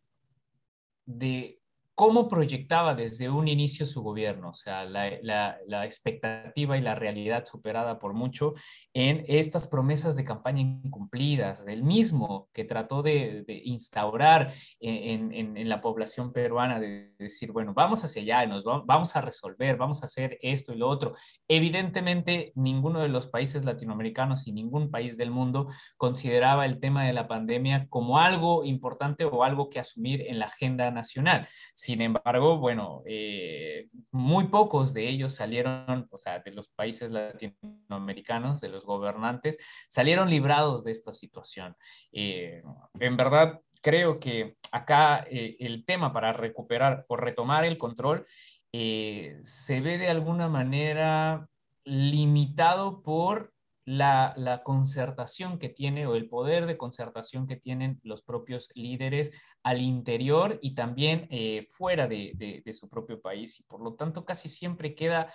de 1.04 1.59
cómo 2.00 2.30
proyectaba 2.30 2.94
desde 2.94 3.28
un 3.28 3.46
inicio 3.46 3.84
su 3.84 4.02
gobierno, 4.02 4.48
o 4.48 4.54
sea, 4.54 4.86
la, 4.86 5.84
expectativa 5.84 6.78
y 6.78 6.80
la 6.80 6.94
realidad 6.94 7.44
superada 7.44 7.98
por 7.98 8.14
mucho 8.14 8.54
en 8.94 9.22
estas 9.28 9.66
promesas 9.66 10.16
de 10.16 10.24
campaña 10.24 10.62
incumplidas, 10.62 11.66
del 11.66 11.82
mismo 11.82 12.48
que 12.54 12.64
trató 12.64 13.02
de, 13.02 13.44
instaurar 13.66 14.50
en, 14.80 15.68
la 15.68 15.82
población 15.82 16.32
peruana, 16.32 16.80
de 16.80 17.12
decir, 17.18 17.52
bueno, 17.52 17.74
vamos 17.74 18.02
hacia 18.02 18.22
allá, 18.22 18.46
nos 18.46 18.64
vamos 18.64 19.14
a 19.14 19.20
resolver, 19.20 19.76
vamos 19.76 20.02
a 20.02 20.06
hacer 20.06 20.38
esto 20.40 20.72
y 20.72 20.78
lo 20.78 20.88
otro. 20.88 21.12
Evidentemente, 21.48 22.52
ninguno 22.54 23.00
de 23.00 23.10
los 23.10 23.26
países 23.26 23.66
latinoamericanos 23.66 24.46
y 24.46 24.52
ningún 24.52 24.90
país 24.90 25.18
del 25.18 25.30
mundo 25.30 25.66
consideraba 25.98 26.64
el 26.64 26.80
tema 26.80 27.04
de 27.04 27.12
la 27.12 27.28
pandemia 27.28 27.88
como 27.90 28.18
algo 28.18 28.64
importante 28.64 29.26
o 29.26 29.44
algo 29.44 29.68
que 29.68 29.80
asumir 29.80 30.22
en 30.22 30.38
la 30.38 30.46
agenda 30.46 30.90
nacional. 30.90 31.46
Sin 31.90 32.02
embargo, 32.02 32.58
bueno, 32.58 33.02
eh, 33.04 33.88
muy 34.12 34.46
pocos 34.46 34.94
de 34.94 35.08
ellos 35.08 35.34
salieron, 35.34 36.06
o 36.08 36.18
sea, 36.18 36.38
de 36.38 36.52
los 36.52 36.68
países 36.68 37.10
latinoamericanos, 37.10 38.60
de 38.60 38.68
los 38.68 38.86
gobernantes, 38.86 39.58
salieron 39.88 40.30
librados 40.30 40.84
de 40.84 40.92
esta 40.92 41.10
situación. 41.10 41.74
Eh, 42.12 42.62
en 43.00 43.16
verdad, 43.16 43.60
creo 43.82 44.20
que 44.20 44.56
acá 44.70 45.26
eh, 45.28 45.56
el 45.58 45.84
tema 45.84 46.12
para 46.12 46.32
recuperar 46.32 47.06
o 47.08 47.16
retomar 47.16 47.64
el 47.64 47.76
control 47.76 48.24
se 48.72 49.80
ve 49.80 49.98
de 49.98 50.10
alguna 50.10 50.48
manera 50.48 51.48
limitado 51.82 53.02
por 53.02 53.52
la, 53.90 54.62
concertación 54.64 55.58
que 55.58 55.68
tiene 55.68 56.06
o 56.06 56.14
el 56.14 56.28
poder 56.28 56.66
de 56.66 56.76
concertación 56.76 57.46
que 57.46 57.56
tienen 57.56 58.00
los 58.04 58.22
propios 58.22 58.68
líderes 58.74 59.32
al 59.64 59.80
interior 59.80 60.58
y 60.62 60.74
también 60.74 61.26
eh, 61.30 61.66
fuera 61.68 62.06
de, 62.06 62.62
su 62.72 62.88
propio 62.88 63.20
país. 63.20 63.58
Y 63.58 63.64
por 63.64 63.82
lo 63.82 63.94
tanto, 63.94 64.24
casi 64.24 64.48
siempre 64.48 64.94
queda 64.94 65.32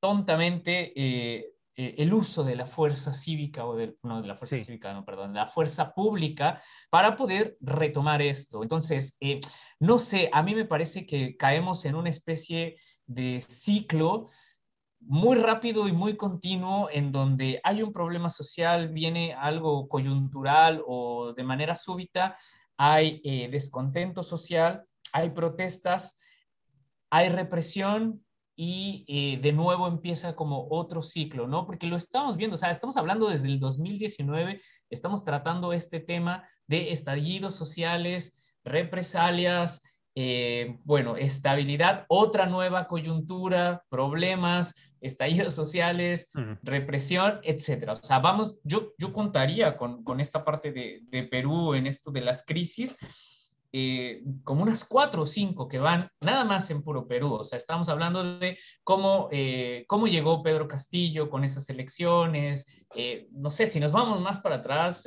tontamente 0.00 0.92
eh, 0.96 1.52
eh, 1.76 1.94
el 1.98 2.12
uso 2.12 2.42
de 2.42 2.56
la 2.56 2.66
fuerza 2.66 3.12
cívica 3.12 3.64
o 3.64 3.76
del, 3.76 3.96
no, 4.02 4.20
de 4.20 4.26
la 4.26 4.34
fuerza 4.34 4.60
cívica, 4.60 4.92
no, 4.92 5.04
perdón, 5.04 5.32
la 5.32 5.46
fuerza 5.46 5.94
pública 5.94 6.60
para 6.90 7.16
poder 7.16 7.56
retomar 7.60 8.22
esto. 8.22 8.62
Entonces, 8.62 9.16
no 9.78 10.00
sé, 10.00 10.28
a 10.32 10.42
mí 10.42 10.56
me 10.56 10.64
parece 10.64 11.06
que 11.06 11.36
caemos 11.36 11.84
en 11.84 11.94
una 11.94 12.08
especie 12.08 12.76
de 13.06 13.40
ciclo 13.40 14.26
muy 15.06 15.36
rápido 15.36 15.88
y 15.88 15.92
muy 15.92 16.16
continuo 16.16 16.88
en 16.90 17.12
donde 17.12 17.60
hay 17.64 17.82
un 17.82 17.92
problema 17.92 18.28
social, 18.28 18.88
viene 18.88 19.34
algo 19.34 19.88
coyuntural 19.88 20.82
o 20.86 21.32
de 21.32 21.44
manera 21.44 21.74
súbita, 21.74 22.34
hay 22.76 23.20
eh, 23.24 23.48
descontento 23.50 24.22
social, 24.22 24.84
hay 25.12 25.30
protestas, 25.30 26.18
hay 27.10 27.28
represión 27.28 28.24
y 28.56 29.04
eh, 29.08 29.38
de 29.40 29.52
nuevo 29.52 29.86
empieza 29.86 30.36
como 30.36 30.68
otro 30.70 31.02
ciclo, 31.02 31.46
¿no? 31.46 31.66
Porque 31.66 31.86
lo 31.86 31.96
estamos 31.96 32.36
viendo, 32.36 32.54
o 32.54 32.58
sea, 32.58 32.70
estamos 32.70 32.96
hablando 32.96 33.28
desde 33.28 33.48
el 33.48 33.58
2019, 33.58 34.60
estamos 34.90 35.24
tratando 35.24 35.72
este 35.72 36.00
tema 36.00 36.46
de 36.66 36.92
estallidos 36.92 37.54
sociales, 37.54 38.54
represalias, 38.64 39.82
eh, 40.14 40.76
bueno, 40.84 41.16
estabilidad, 41.16 42.04
otra 42.08 42.44
nueva 42.44 42.86
coyuntura, 42.86 43.82
problemas, 43.88 44.92
estallidos 45.00 45.54
sociales, 45.54 46.30
represión, 46.62 47.40
etcétera. 47.42 47.94
O 47.94 48.02
sea, 48.02 48.18
vamos, 48.18 48.58
yo, 48.62 48.92
yo 48.98 49.12
contaría 49.12 49.76
con, 49.76 50.04
con 50.04 50.20
esta 50.20 50.44
parte 50.44 50.70
de, 50.70 51.00
de, 51.04 51.22
Perú 51.24 51.74
en 51.74 51.86
esto 51.86 52.10
de 52.10 52.20
las 52.20 52.44
crisis, 52.44 53.54
eh, 53.72 54.22
como 54.44 54.62
unas 54.62 54.84
cuatro 54.84 55.22
o 55.22 55.26
cinco 55.26 55.66
que 55.66 55.78
van 55.78 56.06
nada 56.20 56.44
más 56.44 56.70
en 56.70 56.82
puro 56.82 57.08
Perú. 57.08 57.32
O 57.32 57.44
sea, 57.44 57.56
estamos 57.56 57.88
hablando 57.88 58.38
de 58.38 58.58
cómo, 58.84 59.28
eh, 59.32 59.86
cómo 59.88 60.08
llegó 60.08 60.42
Pedro 60.42 60.68
Castillo 60.68 61.30
con 61.30 61.42
esas 61.42 61.70
elecciones. 61.70 62.86
no 63.30 63.50
sé, 63.50 63.66
si 63.66 63.80
nos 63.80 63.92
vamos 63.92 64.20
más 64.20 64.40
para 64.40 64.56
atrás, 64.56 65.06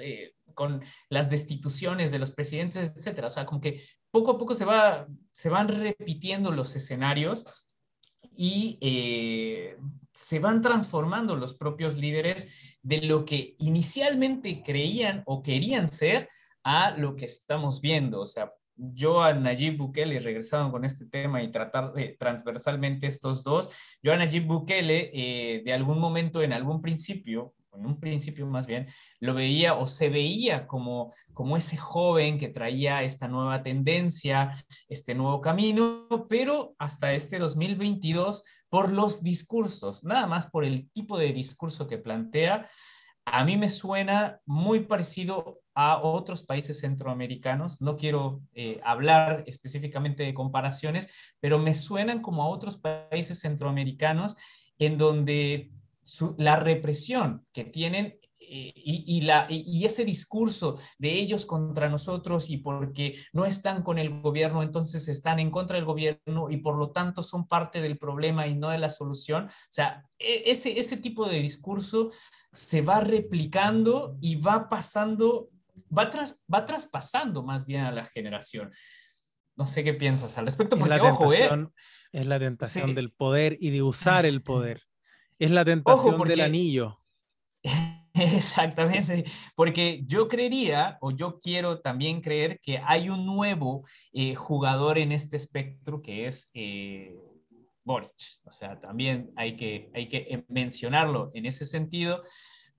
con 0.55 0.81
las 1.09 1.29
destituciones 1.29 2.11
de 2.11 2.19
los 2.19 2.31
presidentes, 2.31 2.93
etcétera. 2.95 3.27
O 3.27 3.31
sea, 3.31 3.45
como 3.45 3.61
que 3.61 3.81
poco 4.09 4.31
a 4.31 4.37
poco 4.37 4.55
se, 4.55 4.65
va, 4.65 5.07
se 5.31 5.49
van 5.49 5.67
repitiendo 5.67 6.51
los 6.51 6.75
escenarios 6.75 7.69
y 8.37 8.77
eh, 8.81 9.77
se 10.11 10.39
van 10.39 10.61
transformando 10.61 11.35
los 11.35 11.55
propios 11.55 11.97
líderes 11.97 12.77
de 12.81 13.01
lo 13.01 13.25
que 13.25 13.55
inicialmente 13.59 14.63
creían 14.63 15.23
o 15.25 15.43
querían 15.43 15.87
ser 15.91 16.29
a 16.63 16.91
lo 16.97 17.15
que 17.15 17.25
estamos 17.25 17.81
viendo. 17.81 18.21
O 18.21 18.25
sea, 18.25 18.51
yo 18.75 19.21
a 19.21 19.33
Nayib 19.33 19.77
Bukele, 19.77 20.19
regresando 20.19 20.71
con 20.71 20.85
este 20.85 21.05
tema 21.05 21.41
y 21.41 21.51
tratar 21.51 21.93
de 21.93 22.15
transversalmente 22.19 23.07
estos 23.07 23.43
dos, 23.43 23.69
yo 24.01 24.13
a 24.13 24.17
Nayib 24.17 24.45
Bukele 24.45 25.11
eh, 25.13 25.61
de 25.63 25.73
algún 25.73 25.99
momento, 25.99 26.41
en 26.41 26.53
algún 26.53 26.81
principio, 26.81 27.53
en 27.77 27.85
un 27.85 27.99
principio 27.99 28.47
más 28.47 28.67
bien, 28.67 28.87
lo 29.19 29.33
veía 29.33 29.75
o 29.75 29.87
se 29.87 30.09
veía 30.09 30.67
como, 30.67 31.11
como 31.33 31.57
ese 31.57 31.77
joven 31.77 32.37
que 32.37 32.49
traía 32.49 33.03
esta 33.03 33.27
nueva 33.27 33.63
tendencia, 33.63 34.51
este 34.87 35.15
nuevo 35.15 35.41
camino, 35.41 36.07
pero 36.29 36.75
hasta 36.79 37.13
este 37.13 37.39
2022, 37.39 38.43
por 38.69 38.91
los 38.91 39.23
discursos, 39.23 40.03
nada 40.03 40.27
más 40.27 40.47
por 40.49 40.65
el 40.65 40.89
tipo 40.91 41.17
de 41.17 41.33
discurso 41.33 41.87
que 41.87 41.97
plantea, 41.97 42.67
a 43.25 43.43
mí 43.43 43.57
me 43.57 43.69
suena 43.69 44.39
muy 44.45 44.81
parecido 44.81 45.59
a 45.73 46.01
otros 46.01 46.43
países 46.43 46.79
centroamericanos. 46.79 47.81
No 47.81 47.97
quiero 47.97 48.41
eh, 48.53 48.79
hablar 48.83 49.43
específicamente 49.47 50.23
de 50.23 50.33
comparaciones, 50.33 51.33
pero 51.39 51.57
me 51.57 51.73
suenan 51.73 52.21
como 52.21 52.43
a 52.43 52.49
otros 52.49 52.77
países 52.77 53.39
centroamericanos 53.39 54.37
en 54.77 54.97
donde 54.97 55.71
la 56.37 56.55
represión 56.57 57.45
que 57.51 57.63
tienen 57.63 58.19
eh, 58.47 58.73
y, 58.75 59.21
la, 59.21 59.47
y, 59.49 59.85
ese 59.85 60.05
discurso 60.05 60.77
de 60.99 61.13
ellos 61.13 61.45
contra 61.45 61.89
nosotros 61.89 62.49
y 62.49 62.57
porque 62.57 63.17
no 63.33 63.45
están 63.45 63.81
con 63.81 63.97
el 63.97 64.21
gobierno, 64.21 64.61
entonces 64.61 65.07
están 65.07 65.39
en 65.39 65.49
contra 65.49 65.77
del 65.77 65.85
gobierno 65.85 66.49
y 66.49 66.57
por 66.57 66.77
lo 66.77 66.91
tanto 66.91 67.23
son 67.23 67.47
parte 67.47 67.81
del 67.81 67.97
problema 67.97 68.47
y 68.47 68.55
no 68.55 68.69
de 68.69 68.77
la 68.77 68.89
solución. 68.89 69.45
O 69.45 69.49
sea, 69.69 70.03
e, 70.19 70.43
ese, 70.45 70.77
ese 70.77 70.97
tipo 70.97 71.27
de 71.27 71.39
discurso 71.39 72.11
se 72.51 72.81
va 72.81 72.99
replicando 72.99 74.17
y 74.21 74.35
va 74.35 74.69
pasando, 74.69 75.49
va, 75.95 76.09
tras, 76.09 76.43
va 76.53 76.65
traspasando 76.65 77.41
más 77.41 77.65
bien 77.65 77.81
a 77.81 77.91
la 77.91 78.05
generación. 78.05 78.69
No 79.55 79.65
sé 79.65 79.83
qué 79.83 79.93
piensas 79.93 80.37
al 80.37 80.45
respecto, 80.45 80.77
porque 80.77 80.93
es 80.93 81.01
la 81.01 81.11
ojo, 81.11 81.33
¿eh? 81.33 81.49
Es 82.11 82.25
la 82.25 82.37
tentación 82.37 82.93
del 82.93 83.11
poder 83.11 83.57
y 83.59 83.71
de 83.71 83.81
usar 83.81 84.25
el 84.25 84.43
poder. 84.43 84.81
Es 85.39 85.51
la 85.51 85.65
tentación 85.65 86.19
del 86.19 86.41
anillo. 86.41 86.99
Exactamente, 88.13 89.25
porque 89.55 90.03
yo 90.05 90.29
creería, 90.29 90.97
o 91.01 91.11
yo 91.11 91.37
quiero 91.37 91.81
también 91.81 92.21
creer 92.21 92.59
que 92.61 92.79
hay 92.85 93.09
un 93.09 93.25
nuevo 93.25 93.83
eh, 94.13 94.35
jugador 94.35 94.97
en 94.97 95.11
este 95.11 95.35
espectro 95.35 96.01
que 96.01 96.27
es 96.27 96.49
eh, 96.53 97.13
Boric. 97.83 98.39
O 98.45 98.51
sea, 98.51 98.79
también 98.79 99.31
hay 99.35 99.57
que, 99.57 99.91
hay 99.93 100.07
que 100.07 100.27
eh, 100.29 100.45
mencionarlo 100.47 101.31
en 101.33 101.45
ese 101.45 101.65
sentido, 101.65 102.23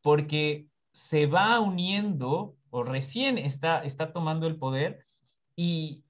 porque 0.01 0.69
se 0.91 1.27
va 1.27 1.61
uniendo, 1.61 2.57
o 2.71 2.83
recién 2.83 3.37
está, 3.37 3.85
está 3.85 4.15
tomando 4.15 4.47
el 4.47 4.57
poder, 4.57 5.01
y 5.55 6.03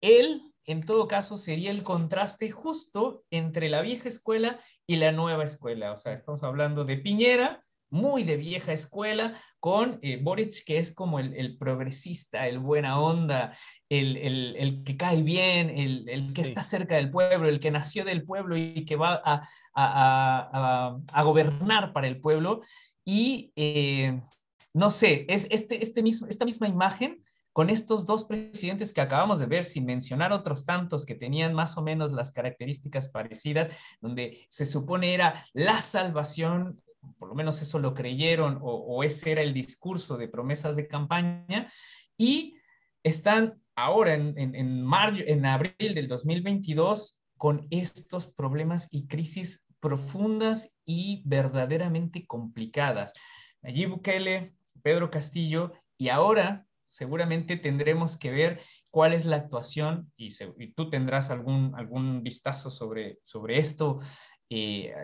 él 0.00 0.40
en 0.66 0.82
todo 0.82 1.08
caso 1.08 1.36
sería 1.36 1.70
el 1.70 1.82
contraste 1.82 2.50
justo 2.50 3.24
entre 3.30 3.68
la 3.68 3.82
vieja 3.82 4.08
escuela 4.08 4.60
y 4.86 4.96
la 4.96 5.12
nueva 5.12 5.44
escuela. 5.44 5.92
O 5.92 5.96
sea, 5.96 6.12
estamos 6.12 6.42
hablando 6.42 6.84
de 6.84 6.96
Piñera 6.96 7.62
muy 7.90 8.24
de 8.24 8.36
vieja 8.36 8.72
escuela, 8.72 9.34
con 9.60 9.98
eh, 10.02 10.18
Boric, 10.20 10.64
que 10.64 10.78
es 10.78 10.94
como 10.94 11.18
el, 11.18 11.56
progresista, 11.58 12.48
el 12.48 12.58
buena 12.58 13.00
onda, 13.00 13.56
el, 13.88 14.82
que 14.84 14.96
cae 14.96 15.22
bien, 15.22 15.70
el, 15.70 16.32
que 16.32 16.40
está 16.40 16.62
cerca 16.62 16.96
del 16.96 17.10
pueblo, 17.10 17.48
el 17.48 17.58
que 17.58 17.70
nació 17.70 18.04
del 18.04 18.24
pueblo 18.24 18.56
y 18.56 18.84
que 18.84 18.96
va 18.96 19.22
a, 19.74 21.22
gobernar 21.22 21.92
para 21.92 22.08
el 22.08 22.20
pueblo. 22.20 22.60
Y 23.04 23.52
eh, 23.56 24.20
no 24.74 24.90
sé, 24.90 25.24
es 25.28 25.46
este, 25.50 25.82
este 25.82 26.02
mismo, 26.02 26.26
esta 26.28 26.44
misma 26.44 26.68
imagen 26.68 27.20
con 27.56 27.70
estos 27.70 28.04
dos 28.04 28.24
presidentes 28.24 28.92
que 28.92 29.00
acabamos 29.00 29.38
de 29.38 29.46
ver, 29.46 29.64
sin 29.64 29.86
mencionar 29.86 30.30
otros 30.30 30.66
tantos 30.66 31.06
que 31.06 31.14
tenían 31.14 31.54
más 31.54 31.78
o 31.78 31.82
menos 31.82 32.12
las 32.12 32.30
características 32.30 33.08
parecidas, 33.08 33.74
donde 34.02 34.44
se 34.50 34.66
supone 34.66 35.14
era 35.14 35.42
la 35.54 35.80
salvación, 35.80 36.82
por 37.18 37.30
lo 37.30 37.34
menos 37.34 37.62
eso 37.62 37.78
lo 37.78 37.94
creyeron, 37.94 38.58
o, 38.60 39.02
ese 39.02 39.32
era 39.32 39.40
el 39.40 39.54
discurso 39.54 40.18
de 40.18 40.28
promesas 40.28 40.76
de 40.76 40.86
campaña, 40.86 41.66
y 42.18 42.58
están 43.02 43.58
ahora 43.74 44.12
en, 44.12 44.34
en, 44.36 44.54
en 44.54 45.46
abril 45.46 45.94
del 45.94 46.08
2022 46.08 47.22
con 47.38 47.68
estos 47.70 48.26
problemas 48.26 48.88
y 48.92 49.06
crisis 49.06 49.64
profundas 49.80 50.78
y 50.84 51.22
verdaderamente 51.24 52.26
complicadas. 52.26 53.14
Allí 53.62 53.86
Bukele, 53.86 54.54
Pedro 54.82 55.10
Castillo, 55.10 55.72
y 55.96 56.10
ahora 56.10 56.65
seguramente 56.86 57.56
tendremos 57.56 58.16
que 58.16 58.30
ver 58.30 58.60
cuál 58.90 59.14
es 59.14 59.26
la 59.26 59.36
actuación 59.36 60.12
y, 60.16 60.34
tú 60.74 60.88
tendrás 60.88 61.30
algún, 61.30 61.74
algún 61.76 62.22
vistazo 62.22 62.70
sobre, 62.70 63.18
sobre 63.22 63.58
esto 63.58 63.98
eh, 64.48 64.94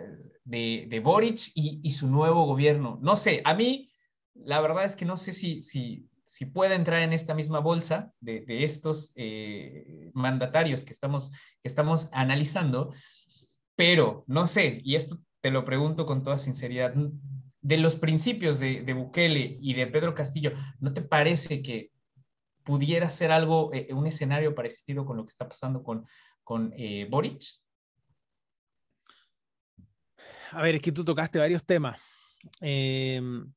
de, 0.43 0.85
de, 0.89 0.99
Boric 0.99 1.51
y, 1.55 1.89
su 1.89 2.07
nuevo 2.07 2.45
gobierno. 2.45 2.99
No 3.01 3.15
sé, 3.15 3.41
a 3.45 3.53
mí 3.53 3.89
la 4.33 4.61
verdad 4.61 4.85
es 4.85 4.95
que 4.95 5.05
no 5.05 5.17
sé 5.17 5.31
si, 5.31 5.61
si, 5.61 6.07
si 6.23 6.45
puede 6.45 6.75
entrar 6.75 7.01
en 7.01 7.13
esta 7.13 7.35
misma 7.35 7.59
bolsa 7.59 8.11
de, 8.19 8.43
estos 8.47 9.11
eh, 9.15 10.09
mandatarios 10.13 10.83
que 10.83 10.93
estamos, 10.93 11.31
que 11.61 11.67
estamos 11.67 12.09
analizando, 12.13 12.91
pero 13.75 14.23
no 14.27 14.47
sé, 14.47 14.81
y 14.83 14.95
esto 14.95 15.19
te 15.41 15.51
lo 15.51 15.65
pregunto 15.65 16.05
con 16.05 16.23
toda 16.23 16.37
sinceridad, 16.37 16.95
de 17.63 17.77
los 17.77 17.95
principios 17.95 18.59
de, 18.59 18.81
de, 18.83 18.93
Bukele 18.93 19.57
y 19.59 19.73
de 19.73 19.87
Pedro 19.87 20.13
Castillo, 20.13 20.51
¿no 20.79 20.93
te 20.93 21.01
parece 21.01 21.61
que 21.61 21.91
pudiera 22.63 23.09
ser 23.09 23.31
algo, 23.31 23.73
eh, 23.73 23.87
un 23.91 24.05
escenario 24.05 24.53
parecido 24.53 25.05
con 25.05 25.17
lo 25.17 25.23
que 25.23 25.29
está 25.29 25.47
pasando 25.47 25.81
con, 25.81 26.03
con 26.43 26.73
eh, 26.77 27.07
Boric? 27.09 27.41
A 30.51 30.61
ver, 30.61 30.75
es 30.75 30.81
que 30.81 30.91
tú 30.91 31.03
tocaste 31.05 31.39
varios 31.39 31.65
temas. 31.65 31.99
Em, 32.59 33.51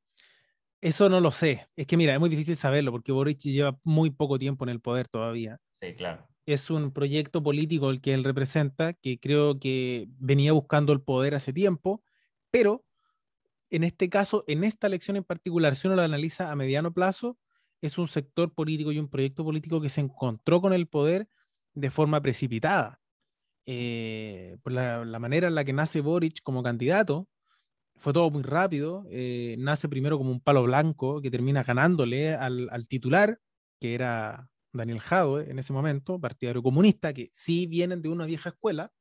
eso 0.81 1.09
no 1.09 1.21
lo 1.21 1.33
sé. 1.33 1.69
Es 1.75 1.87
que 1.87 1.97
mira, 1.97 2.15
es 2.15 2.21
muy 2.21 2.31
difícil 2.31 2.57
saberlo 2.57 2.93
porque 2.93 3.13
Boric 3.13 3.41
lleva 3.41 3.77
muy 3.83 4.11
poco 4.11 4.39
tiempo 4.39 4.65
en 4.65 4.71
el 4.71 4.81
poder 4.81 5.09
todavía. 5.09 5.59
Sí, 5.71 5.95
claro. 5.95 6.27
Es 6.47 6.71
un 6.71 6.93
proyecto 6.93 7.43
político 7.43 7.91
el 7.91 8.01
que 8.01 8.15
él 8.15 8.23
representa, 8.23 8.93
que 8.93 9.19
creo 9.19 9.59
que 9.59 10.07
venía 10.19 10.53
buscando 10.53 10.93
el 10.93 11.03
poder 11.03 11.35
hace 11.35 11.53
tiempo, 11.53 12.05
pero 12.53 12.85
en 13.71 13.85
este 13.85 14.09
caso, 14.09 14.45
en 14.47 14.65
esta 14.65 14.87
elección 14.87 15.17
en 15.17 15.25
particular, 15.25 15.77
si 15.77 15.87
uno 15.89 15.97
la 15.97 16.05
analiza 16.05 16.51
a 16.51 16.57
mediano 16.57 16.93
plazo, 16.93 17.39
es 17.81 17.99
un 17.99 18.09
sector 18.09 18.53
político 18.55 18.93
y 18.93 18.99
un 18.99 19.09
proyecto 19.09 19.45
político 19.45 19.81
que 19.81 19.91
se 19.91 20.01
encontró 20.01 20.61
con 20.61 20.73
el 20.73 20.87
poder 20.87 21.29
de 21.75 21.91
forma 21.91 22.21
precipitada. 22.21 23.01
Eh, 23.67 24.59
por 24.63 24.73
la, 24.73 25.19
manera 25.19 25.49
en 25.49 25.55
la 25.55 25.65
que 25.65 25.73
nace 25.73 26.01
Boric 26.01 26.43
como 26.43 26.63
candidato, 26.63 27.29
fue 27.97 28.13
todo 28.13 28.31
muy 28.31 28.43
rápido. 28.43 29.05
Eh, 29.11 29.57
nace 29.59 29.89
primero 29.89 30.19
como 30.19 30.31
un 30.31 30.41
palo 30.41 30.63
blanco 30.63 31.21
que 31.21 31.31
termina 31.31 31.65
ganándole 31.65 32.35
al, 32.35 32.87
titular, 32.89 33.41
que 33.81 33.95
era 33.95 34.49
Daniel 34.73 35.01
Jadwe 35.01 35.51
en 35.51 35.59
ese 35.59 35.73
momento, 35.73 36.21
partidario 36.21 36.63
comunista, 36.63 37.13
que 37.13 37.29
sí 37.33 37.67
vienen 37.67 38.03
de 38.03 38.09
una 38.09 38.27
vieja 38.27 38.51
escuela, 38.51 38.93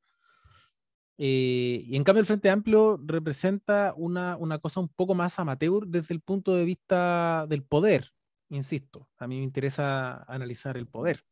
eh, 1.18 1.84
y 1.86 1.96
en 1.96 2.04
cambio 2.04 2.20
el 2.20 2.26
Frente 2.26 2.50
Amplio 2.50 3.00
representa 3.04 3.94
una, 3.96 4.36
una, 4.36 4.60
cosa 4.60 4.82
un 4.82 4.90
poco 4.90 5.16
más 5.16 5.40
amateur 5.40 5.88
desde 5.88 6.14
el 6.14 6.22
punto 6.22 6.56
de 6.56 6.66
vista 6.66 7.46
del 7.48 7.64
poder, 7.64 8.12
insisto. 8.50 9.08
A 9.18 9.28
mí 9.28 9.38
me 9.38 9.44
interesa 9.44 10.24
analizar 10.24 10.76
el 10.78 10.88
poder. 10.88 11.24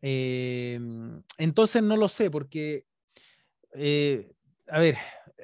Eh, 0.00 0.78
entonces 1.38 1.82
no 1.82 1.96
lo 1.96 2.08
sé, 2.08 2.30
porque, 2.30 2.86
eh, 3.74 4.32
a 4.68 4.78
ver, 4.78 4.96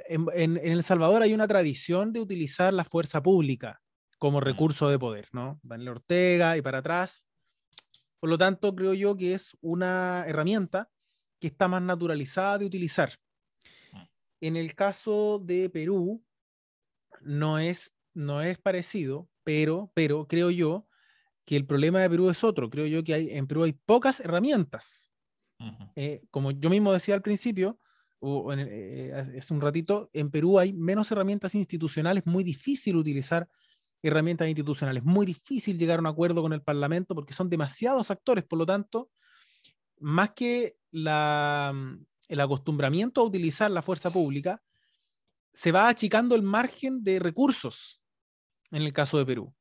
en, 0.09 0.26
en, 0.33 0.57
El 0.59 0.85
Salvador 0.85 1.22
hay 1.22 1.35
una 1.35 1.48
tradición 1.48 2.12
de 2.12 2.20
utilizar 2.20 2.72
la 2.72 2.85
fuerza 2.85 3.22
pública 3.22 3.83
como 4.18 4.40
recurso 4.40 4.88
de 4.88 4.98
poder, 4.98 5.28
¿no? 5.33 5.61
Daniel 5.62 5.90
Ortega 5.90 6.57
y 6.57 6.62
para 6.62 6.78
atrás. 6.78 7.28
Por 8.20 8.31
lo 8.31 8.38
tanto, 8.38 8.74
creo 8.74 8.94
yo 8.94 9.16
que 9.16 9.35
es 9.35 9.57
una 9.61 10.24
herramienta 10.26 10.90
que 11.40 11.48
está 11.48 11.68
más 11.68 11.83
naturalizada 11.83 12.59
de 12.59 12.66
utilizar. 12.66 13.12
Mm. 13.92 14.03
En 14.40 14.57
el 14.57 14.74
caso 14.74 15.40
de 15.44 15.70
Perú, 15.70 16.24
no 17.20 17.59
es, 17.59 17.94
no 18.14 18.42
es 18.42 18.59
parecido, 18.59 19.29
pero, 19.44 19.90
pero 19.94 20.27
creo 20.27 20.51
yo 20.51 20.87
que 21.44 21.57
el 21.57 21.66
problema 21.66 22.01
de 22.01 22.11
Perú 22.11 22.29
es 22.29 22.44
otro. 22.44 22.68
Creo 22.68 22.87
yo 22.87 23.03
que 23.03 23.14
hay, 23.14 23.31
en 23.31 23.46
Perú 23.46 23.64
hay 23.64 23.72
pocas 23.72 24.20
herramientas. 24.20 25.12
Eh, 25.96 26.22
como 26.31 26.53
yo 26.53 26.70
mismo 26.70 26.92
decía 26.92 27.14
al 27.14 27.22
principio, 27.22 27.81
o 28.20 28.53
eh, 28.53 29.12
hace 29.38 29.55
un 29.55 29.61
ratito, 29.61 30.09
en 30.12 30.31
Perú 30.31 30.59
hay 30.59 30.72
menos 30.72 31.11
herramientas 31.11 31.55
institucionales, 31.55 32.27
muy 32.27 32.44
difícil 32.44 32.96
utilizar 32.96 33.48
herramientas 34.03 34.46
institucionales, 34.46 35.03
muy 35.05 35.27
difícil 35.27 35.79
llegar 35.79 35.98
a 35.98 36.01
un 36.01 36.07
acuerdo 36.07 36.42
con 36.42 36.53
el 36.53 36.62
Parlamento 36.62 37.14
porque 37.14 37.35
son 37.35 37.48
demasiados 37.48 38.11
actores, 38.11 38.44
por 38.44 38.59
lo 38.59 38.66
tanto, 38.66 39.11
más 40.00 40.30
que 40.30 40.76
mm, 40.92 41.94
el 42.28 42.40
acostumbramiento 42.40 43.20
a 43.20 43.24
utilizar 43.24 43.70
la 43.70 43.82
fuerza 43.82 44.11
pública, 44.11 44.62
se 45.52 45.72
va 45.72 45.88
achicando 45.88 46.34
el 46.34 46.42
margen 46.42 47.02
de 47.02 47.18
recursos 47.18 48.00
en 48.70 48.82
el 48.82 48.92
caso 48.92 49.18
de 49.18 49.26
Perú. 49.26 49.54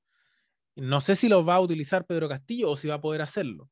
No 0.76 1.02
sé 1.02 1.16
si 1.16 1.28
los 1.28 1.48
va 1.48 1.56
a 1.56 1.62
utilizar 1.62 2.06
Pedro 2.06 2.30
Castillo 2.30 2.72
o 2.72 2.76
si 2.76 2.88
va 2.88 2.96
a 2.96 3.02
poder 3.02 3.22
hacerlo. 3.22 3.70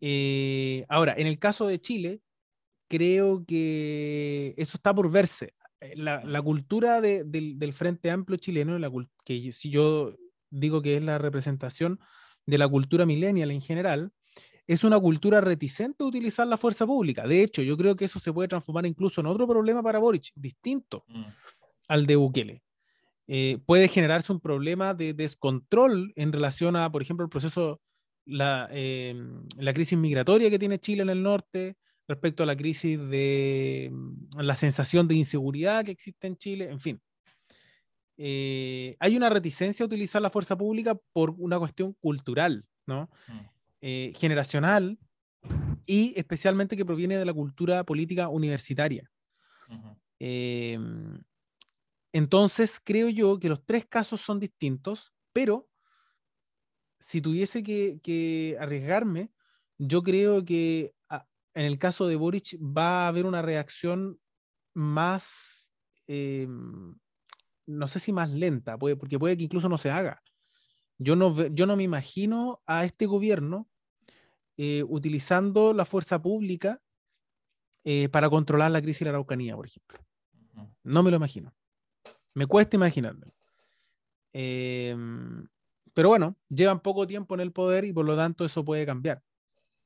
Eh, 0.00 0.84
ahora, 0.88 1.14
en 1.16 1.26
el 1.26 1.38
caso 1.38 1.66
de 1.66 1.80
Chile, 1.80 2.22
creo 2.88 3.44
que 3.46 4.54
eso 4.56 4.76
está 4.76 4.94
por 4.94 5.10
verse. 5.10 5.54
Eh, 5.80 5.94
la, 5.96 6.42
cultura 6.42 7.00
del, 7.00 7.72
Frente 7.72 8.10
Amplio 8.10 8.36
chileno, 8.38 8.76
que 9.24 9.52
si 9.52 9.70
yo 9.70 10.14
digo 10.50 10.82
que 10.82 10.96
es 10.96 11.02
la 11.02 11.18
representación 11.18 12.00
de 12.46 12.58
la 12.58 12.68
cultura 12.68 13.06
millennial 13.06 13.50
en 13.50 13.60
general, 13.60 14.12
es 14.68 14.84
una 14.84 15.00
cultura 15.00 15.40
reticente 15.40 16.04
a 16.04 16.06
utilizar 16.06 16.46
la 16.46 16.58
fuerza 16.58 16.86
pública. 16.86 17.26
De 17.26 17.42
hecho, 17.42 17.62
yo 17.62 17.74
creo 17.76 17.96
que 17.96 18.04
eso 18.04 18.20
se 18.20 18.34
puede 18.34 18.48
transformar 18.48 18.84
incluso 18.84 19.22
en 19.22 19.26
otro 19.26 19.48
problema 19.48 19.82
para 19.82 19.98
Boric, 19.98 20.30
distinto 20.34 21.04
mm. 21.08 21.24
al 21.88 22.06
de 22.06 22.16
Bukele. 22.16 22.62
Eh, 23.26 23.58
puede 23.64 23.88
generarse 23.88 24.30
un 24.30 24.40
problema 24.40 24.92
de 24.92 25.14
descontrol 25.14 26.12
en 26.16 26.32
relación 26.32 26.76
a, 26.76 26.92
por 26.92 27.00
ejemplo, 27.00 27.24
el 27.24 27.30
proceso, 27.30 27.80
la, 28.26 28.68
em, 28.70 29.42
la 29.56 29.72
crisis 29.72 29.98
migratoria 29.98 30.50
que 30.50 30.58
tiene 30.58 30.78
Chile 30.78 31.02
en 31.02 31.10
el 31.10 31.22
norte, 31.22 31.78
respecto 32.06 32.42
a 32.42 32.46
la 32.46 32.56
crisis 32.56 32.98
de 32.98 33.90
mm, 33.90 34.40
la 34.40 34.54
sensación 34.54 35.08
de 35.08 35.14
inseguridad 35.14 35.82
que 35.82 35.92
existe 35.92 36.26
en 36.26 36.36
Chile, 36.36 36.68
en 36.70 36.80
fin. 36.80 37.00
Eh, 38.18 38.96
hay 39.00 39.16
una 39.16 39.30
reticencia 39.30 39.84
a 39.84 39.86
utilizar 39.86 40.20
la 40.20 40.30
fuerza 40.30 40.58
pública 40.58 40.98
por 41.14 41.30
una 41.38 41.58
cuestión 41.58 41.94
cultural, 41.94 42.66
¿no? 42.86 43.08
Mm. 43.28 43.57
Eh, 43.80 44.12
generacional 44.16 44.98
y 45.86 46.12
especialmente 46.18 46.76
que 46.76 46.84
proviene 46.84 47.16
de 47.16 47.24
la 47.24 47.32
cultura 47.32 47.84
política 47.84 48.28
universitaria. 48.28 49.08
Em, 50.18 51.22
entonces, 52.12 52.80
creo 52.82 53.08
yo 53.08 53.38
que 53.38 53.48
los 53.48 53.64
tres 53.64 53.86
casos 53.86 54.20
son 54.20 54.40
distintos, 54.40 55.12
pero 55.32 55.68
si 56.98 57.20
tuviese 57.20 57.62
que, 57.62 58.56
arriesgarme, 58.58 59.30
yo 59.78 60.02
creo 60.02 60.44
que 60.44 60.92
ah, 61.08 61.28
en 61.54 61.64
el 61.64 61.78
caso 61.78 62.08
de 62.08 62.16
Boric 62.16 62.58
va 62.60 63.04
a 63.04 63.08
haber 63.08 63.26
una 63.26 63.42
reacción 63.42 64.18
más, 64.74 65.70
em, 66.08 66.96
no 67.66 67.86
sé 67.86 68.00
si 68.00 68.12
más 68.12 68.30
lenta, 68.30 68.76
porque 68.76 69.20
puede 69.20 69.36
que 69.36 69.44
incluso 69.44 69.68
no 69.68 69.78
se 69.78 69.90
haga. 69.90 70.20
Yo 70.98 71.16
no, 71.16 71.46
yo 71.48 71.66
no 71.66 71.76
me 71.76 71.84
imagino 71.84 72.60
a 72.66 72.84
este 72.84 73.06
gobierno 73.06 73.68
eh, 74.56 74.82
utilizando 74.88 75.72
la 75.72 75.84
fuerza 75.84 76.20
pública 76.20 76.82
eh, 77.84 78.08
para 78.08 78.28
controlar 78.28 78.72
la 78.72 78.82
crisis 78.82 79.00
de 79.00 79.04
la 79.06 79.10
Araucanía, 79.10 79.54
por 79.54 79.66
ejemplo. 79.66 79.98
No 80.82 81.02
me 81.02 81.10
lo 81.10 81.16
imagino. 81.16 81.54
Me 82.34 82.46
cuesta 82.46 82.76
imaginarlo. 82.76 83.32
Em, 84.32 85.46
pero 85.94 86.08
bueno, 86.08 86.36
llevan 86.48 86.80
poco 86.80 87.06
tiempo 87.06 87.34
en 87.34 87.40
el 87.40 87.52
poder 87.52 87.84
y 87.84 87.92
por 87.92 88.04
lo 88.04 88.16
tanto 88.16 88.44
eso 88.44 88.64
puede 88.64 88.84
cambiar. 88.84 89.22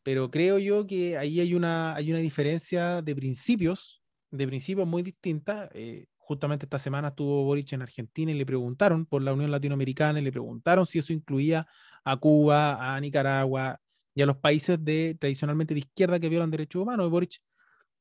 Pero 0.03 0.31
creo 0.31 0.59
yo 0.59 0.87
que 0.87 1.17
ahí 1.17 1.41
hay 1.41 1.55
una, 1.55 1.95
hay 1.95 2.11
una 2.11 2.21
diferencia 2.21 3.03
de 3.03 3.15
principios, 3.15 4.03
de 4.31 4.47
principios 4.47 4.87
muy 4.87 5.03
distintas. 5.03 5.71
Eh, 5.75 6.07
justamente 6.33 6.67
esta 6.67 6.79
semana 6.79 7.09
estuvo 7.09 7.45
Boric 7.45 7.73
en 7.73 7.83
Argentina 7.83 8.33
y 8.33 8.35
le 8.35 8.47
preguntaron 8.47 9.07
por 9.07 9.23
la 9.23 9.33
Unión 9.33 9.51
Latinoamericana 9.51 10.19
y 10.21 10.25
le 10.25 10.33
preguntaron 10.33 10.87
si 10.87 10.99
eso 10.99 11.13
incluía 11.13 11.67
a 12.05 12.17
Cuba, 12.17 12.95
a 12.95 13.01
Nicaragua 13.01 13.81
y 14.15 14.23
a 14.23 14.27
los 14.27 14.37
países 14.39 14.83
de 14.83 15.17
tradicionalmente 15.19 15.75
de 15.75 15.81
izquierda 15.81 16.19
que 16.19 16.29
violan 16.29 16.51
derechos 16.51 16.83
humanos. 16.83 17.07
Y 17.07 17.11
Boric 17.11 17.41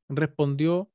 respondió 0.09 0.89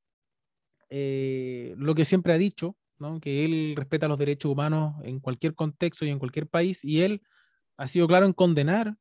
eh, 0.90 1.74
lo 1.76 1.94
que 1.94 2.04
siempre 2.04 2.32
ha 2.32 2.38
dicho, 2.38 2.76
¿no? 2.98 3.20
que 3.20 3.44
él 3.44 3.74
respeta 3.76 4.08
los 4.08 4.18
derechos 4.18 4.50
humanos 4.50 4.94
en 5.02 5.20
cualquier 5.20 5.54
contexto 5.54 6.04
y 6.04 6.10
en 6.10 6.18
cualquier 6.18 6.46
país, 6.46 6.84
y 6.84 7.02
él 7.02 7.22
ha 7.76 7.88
sido 7.88 8.06
claro 8.06 8.26
en 8.26 8.32
condenar, 8.32 8.96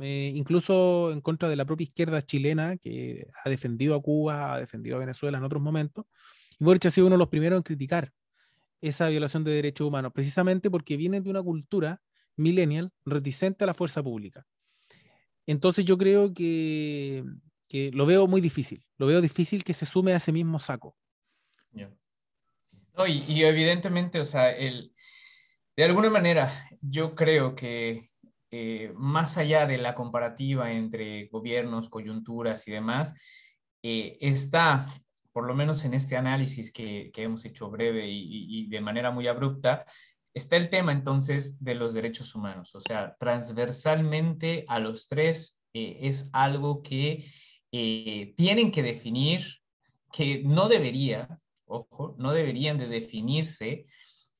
eh, 0.00 0.32
incluso 0.34 1.12
en 1.12 1.20
contra 1.20 1.48
de 1.48 1.56
la 1.56 1.64
propia 1.64 1.84
izquierda 1.84 2.22
chilena, 2.22 2.76
que 2.76 3.26
ha 3.44 3.48
defendido 3.48 3.94
a 3.94 4.02
Cuba, 4.02 4.54
ha 4.54 4.58
defendido 4.58 4.96
a 4.96 5.00
Venezuela 5.00 5.38
en 5.38 5.44
otros 5.44 5.62
momentos, 5.62 6.06
y 6.58 6.64
Boric 6.64 6.86
ha 6.86 6.90
sido 6.90 7.06
uno 7.06 7.14
de 7.14 7.18
los 7.18 7.28
primeros 7.28 7.58
en 7.58 7.62
criticar 7.62 8.12
esa 8.80 9.08
violación 9.08 9.44
de 9.44 9.52
derechos 9.52 9.86
humanos, 9.86 10.12
precisamente 10.14 10.70
porque 10.70 10.96
viene 10.96 11.20
de 11.20 11.30
una 11.30 11.42
cultura 11.42 12.02
millennial 12.36 12.92
reticente 13.04 13.64
a 13.64 13.66
la 13.66 13.74
fuerza 13.74 14.02
pública. 14.02 14.46
Entonces 15.46 15.84
yo 15.84 15.96
creo 15.96 16.34
que, 16.34 17.24
que 17.68 17.90
lo 17.92 18.06
veo 18.06 18.26
muy 18.26 18.40
difícil, 18.40 18.84
lo 18.98 19.06
veo 19.06 19.20
difícil 19.20 19.64
que 19.64 19.74
se 19.74 19.86
sume 19.86 20.12
a 20.12 20.16
ese 20.16 20.32
mismo 20.32 20.58
saco. 20.58 20.96
Y, 23.06 23.42
evidentemente, 23.42 24.20
o 24.20 24.24
sea, 24.24 24.50
el, 24.50 24.94
de 25.76 25.84
alguna 25.84 26.08
manera, 26.08 26.50
yo 26.80 27.14
creo 27.14 27.54
que 27.54 28.08
eh, 28.50 28.92
más 28.96 29.36
allá 29.36 29.66
de 29.66 29.76
la 29.76 29.94
comparativa 29.94 30.72
entre 30.72 31.26
gobiernos, 31.26 31.90
coyunturas 31.90 32.66
y 32.68 32.72
demás, 32.72 33.12
eh, 33.82 34.16
está, 34.20 34.86
por 35.36 35.46
lo 35.46 35.54
menos 35.54 35.84
en 35.84 35.92
este 35.92 36.16
análisis 36.16 36.72
que, 36.72 37.10
que 37.12 37.24
hemos 37.24 37.44
hecho 37.44 37.68
breve 37.68 38.08
y, 38.08 38.46
y, 38.48 38.68
de 38.68 38.80
manera 38.80 39.10
muy 39.10 39.26
abrupta, 39.26 39.84
está 40.32 40.56
el 40.56 40.70
tema 40.70 40.92
entonces 40.92 41.62
de 41.62 41.74
los 41.74 41.92
derechos 41.92 42.34
humanos. 42.34 42.74
O 42.74 42.80
sea, 42.80 43.14
transversalmente 43.20 44.64
a 44.66 44.78
los 44.78 45.08
tres 45.08 45.60
eh, 45.74 45.98
es 46.00 46.30
algo 46.32 46.82
que 46.82 47.22
tienen 47.70 48.70
que 48.70 48.82
definir, 48.82 49.42
que 50.10 50.42
no 50.42 50.70
debería, 50.70 51.28
ojo, 51.66 52.16
no 52.18 52.32
deberían 52.32 52.78
de 52.78 52.86
definirse 52.86 53.84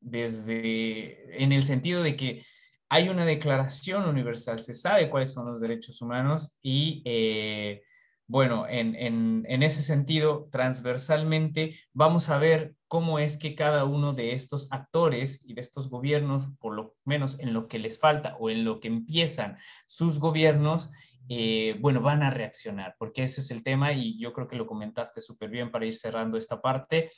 desde, 0.01 1.44
en 1.44 1.53
el 1.53 1.62
sentido 1.62 2.03
de 2.03 2.16
que 2.16 2.42
hay 2.88 3.11
una 3.11 3.26
declaración 3.26 4.09
universal, 4.09 4.61
se 4.61 4.72
sabe 4.72 5.11
cuáles 5.11 5.34
son 5.34 5.44
los 5.44 5.61
derechos 5.61 6.01
humanos 6.01 6.57
y, 6.62 7.03
eh, 7.05 7.82
bueno, 8.29 8.66
en, 8.68 8.97
en, 8.97 9.62
ese 9.62 9.83
sentido, 9.83 10.49
transversalmente, 10.51 11.77
vamos 11.93 12.29
a 12.29 12.39
ver 12.39 12.74
cómo 12.89 13.20
es 13.20 13.37
que 13.37 13.55
cada 13.55 13.85
uno 13.85 14.14
de 14.14 14.33
estos 14.33 14.66
actores 14.72 15.45
y 15.45 15.55
de 15.55 15.61
estos 15.61 15.89
gobiernos, 15.89 16.49
por 16.59 16.74
lo 16.74 16.97
menos 17.05 17.39
en 17.39 17.53
lo 17.53 17.68
que 17.68 17.79
les 17.79 18.01
falta 18.01 18.37
o 18.41 18.51
en 18.51 18.64
lo 18.64 18.81
que 18.81 18.89
empiezan 18.89 19.57
sus 19.87 20.18
gobiernos, 20.18 20.91
eh, 21.29 21.77
bueno, 21.81 22.01
van 22.01 22.22
a 22.22 22.31
reaccionar, 22.31 22.97
porque 22.99 23.22
ese 23.22 23.41
es 23.41 23.51
el 23.51 23.62
tema 23.62 23.93
y 23.93 24.18
yo 24.18 24.33
creo 24.33 24.49
que 24.49 24.57
lo 24.57 24.66
comentaste 24.66 25.20
súper 25.20 25.51
bien 25.51 25.70
para 25.70 25.87
ir 25.87 25.97
cerrando 25.97 26.37
esta 26.37 26.61
parte. 26.61 27.09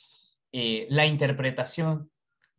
Eh, 0.51 0.87
la 0.89 1.05
interpretación 1.05 2.11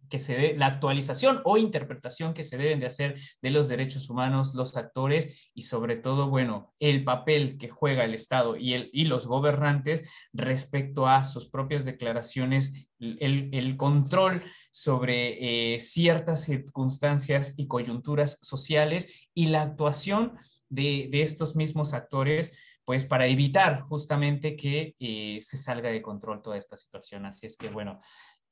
que 0.09 0.19
se 0.19 0.37
dé, 0.37 0.57
la 0.57 0.67
actualización 0.67 1.41
o 1.45 1.57
interpretación 1.57 2.35
que 2.35 2.45
se 2.45 2.57
deben 2.57 2.81
de 2.81 2.87
hacer 2.87 3.21
de 3.43 3.51
los 3.51 3.69
derechos 3.69 4.11
humanos, 4.11 4.55
los 4.55 4.77
actores 4.77 5.51
y 5.55 5.63
sobre 5.63 5.97
todo, 5.97 6.29
bueno, 6.29 6.75
el 6.81 7.05
papel 7.05 7.59
que 7.59 7.69
juega 7.69 8.05
el 8.05 8.15
Estado 8.15 8.57
y, 8.57 8.75
el, 8.75 8.91
y 8.93 9.05
los 9.05 9.27
gobernantes 9.27 10.11
respecto 10.33 11.07
a 11.07 11.25
sus 11.25 11.49
propias 11.49 11.85
declaraciones, 11.85 12.73
el, 12.99 13.49
el 13.53 13.77
control 13.77 14.43
sobre 14.71 15.75
eh, 15.75 15.81
ciertas 15.81 16.45
circunstancias 16.45 17.55
y 17.57 17.67
coyunturas 17.67 18.39
sociales 18.43 19.29
y 19.35 19.47
la 19.47 19.63
actuación 19.63 20.37
de, 20.69 21.09
de 21.11 21.23
estos 21.23 21.57
mismos 21.57 21.95
actores 21.95 22.53
pues 22.91 23.05
para 23.05 23.27
evitar 23.27 23.83
justamente 23.83 24.57
que 24.57 24.97
eh, 24.99 25.39
se 25.43 25.57
salga 25.57 25.91
de 25.91 26.03
control 26.03 26.43
toda 26.43 26.57
esta 26.57 26.77
situación. 26.77 27.25
Así 27.25 27.47
es 27.47 27.57
que 27.57 27.69
bueno, 27.69 28.01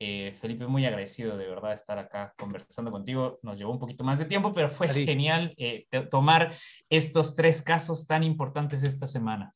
eh, 0.00 0.32
Felipe, 0.34 0.66
muy 0.66 0.86
agradecido 0.86 1.36
de 1.36 1.48
verdad 1.48 1.72
estar 1.72 1.98
acá 1.98 2.32
conversando 2.38 2.90
contigo. 2.90 3.38
Nos 3.42 3.58
llevó 3.58 3.72
un 3.72 3.78
poquito 3.78 4.04
más 4.04 4.18
de 4.18 4.24
tiempo, 4.24 4.52
pero 4.52 4.70
fue 4.70 4.88
genial 4.88 5.54
eh, 5.56 5.86
tomar 6.10 6.54
estos 6.88 7.34
tres 7.34 7.62
casos 7.62 8.06
tan 8.06 8.22
importantes 8.22 8.82
esta 8.82 9.06
semana. 9.06 9.54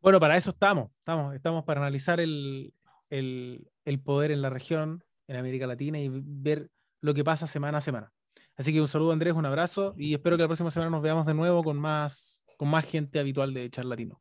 Bueno, 0.00 0.18
para 0.18 0.36
eso 0.36 0.50
estamos, 0.50 0.90
estamos, 0.98 1.34
estamos 1.34 1.64
para 1.64 1.80
analizar 1.80 2.20
el, 2.20 2.74
el, 3.10 3.70
el 3.84 4.00
poder 4.00 4.30
en 4.30 4.42
la 4.42 4.50
región, 4.50 5.04
en 5.28 5.36
América 5.36 5.66
Latina 5.66 5.98
y 6.00 6.08
ver 6.10 6.70
lo 7.00 7.14
que 7.14 7.22
pasa 7.22 7.46
semana 7.46 7.78
a 7.78 7.82
semana. 7.82 8.12
Así 8.56 8.72
que 8.72 8.80
un 8.80 8.88
saludo 8.88 9.12
Andrés, 9.12 9.34
un 9.34 9.46
abrazo 9.46 9.94
y 9.96 10.14
espero 10.14 10.36
que 10.36 10.42
la 10.42 10.48
próxima 10.48 10.70
semana 10.70 10.90
nos 10.90 11.02
veamos 11.02 11.26
de 11.26 11.34
nuevo 11.34 11.62
con 11.62 11.78
más, 11.78 12.44
con 12.56 12.68
más 12.68 12.88
gente 12.88 13.18
habitual 13.20 13.54
de 13.54 13.70
Charlatino. 13.70 14.20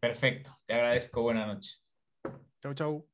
Perfecto, 0.00 0.52
te 0.64 0.74
agradezco, 0.74 1.22
buena 1.22 1.46
noche. 1.46 1.78
Chau, 2.62 2.74
chau. 2.74 3.11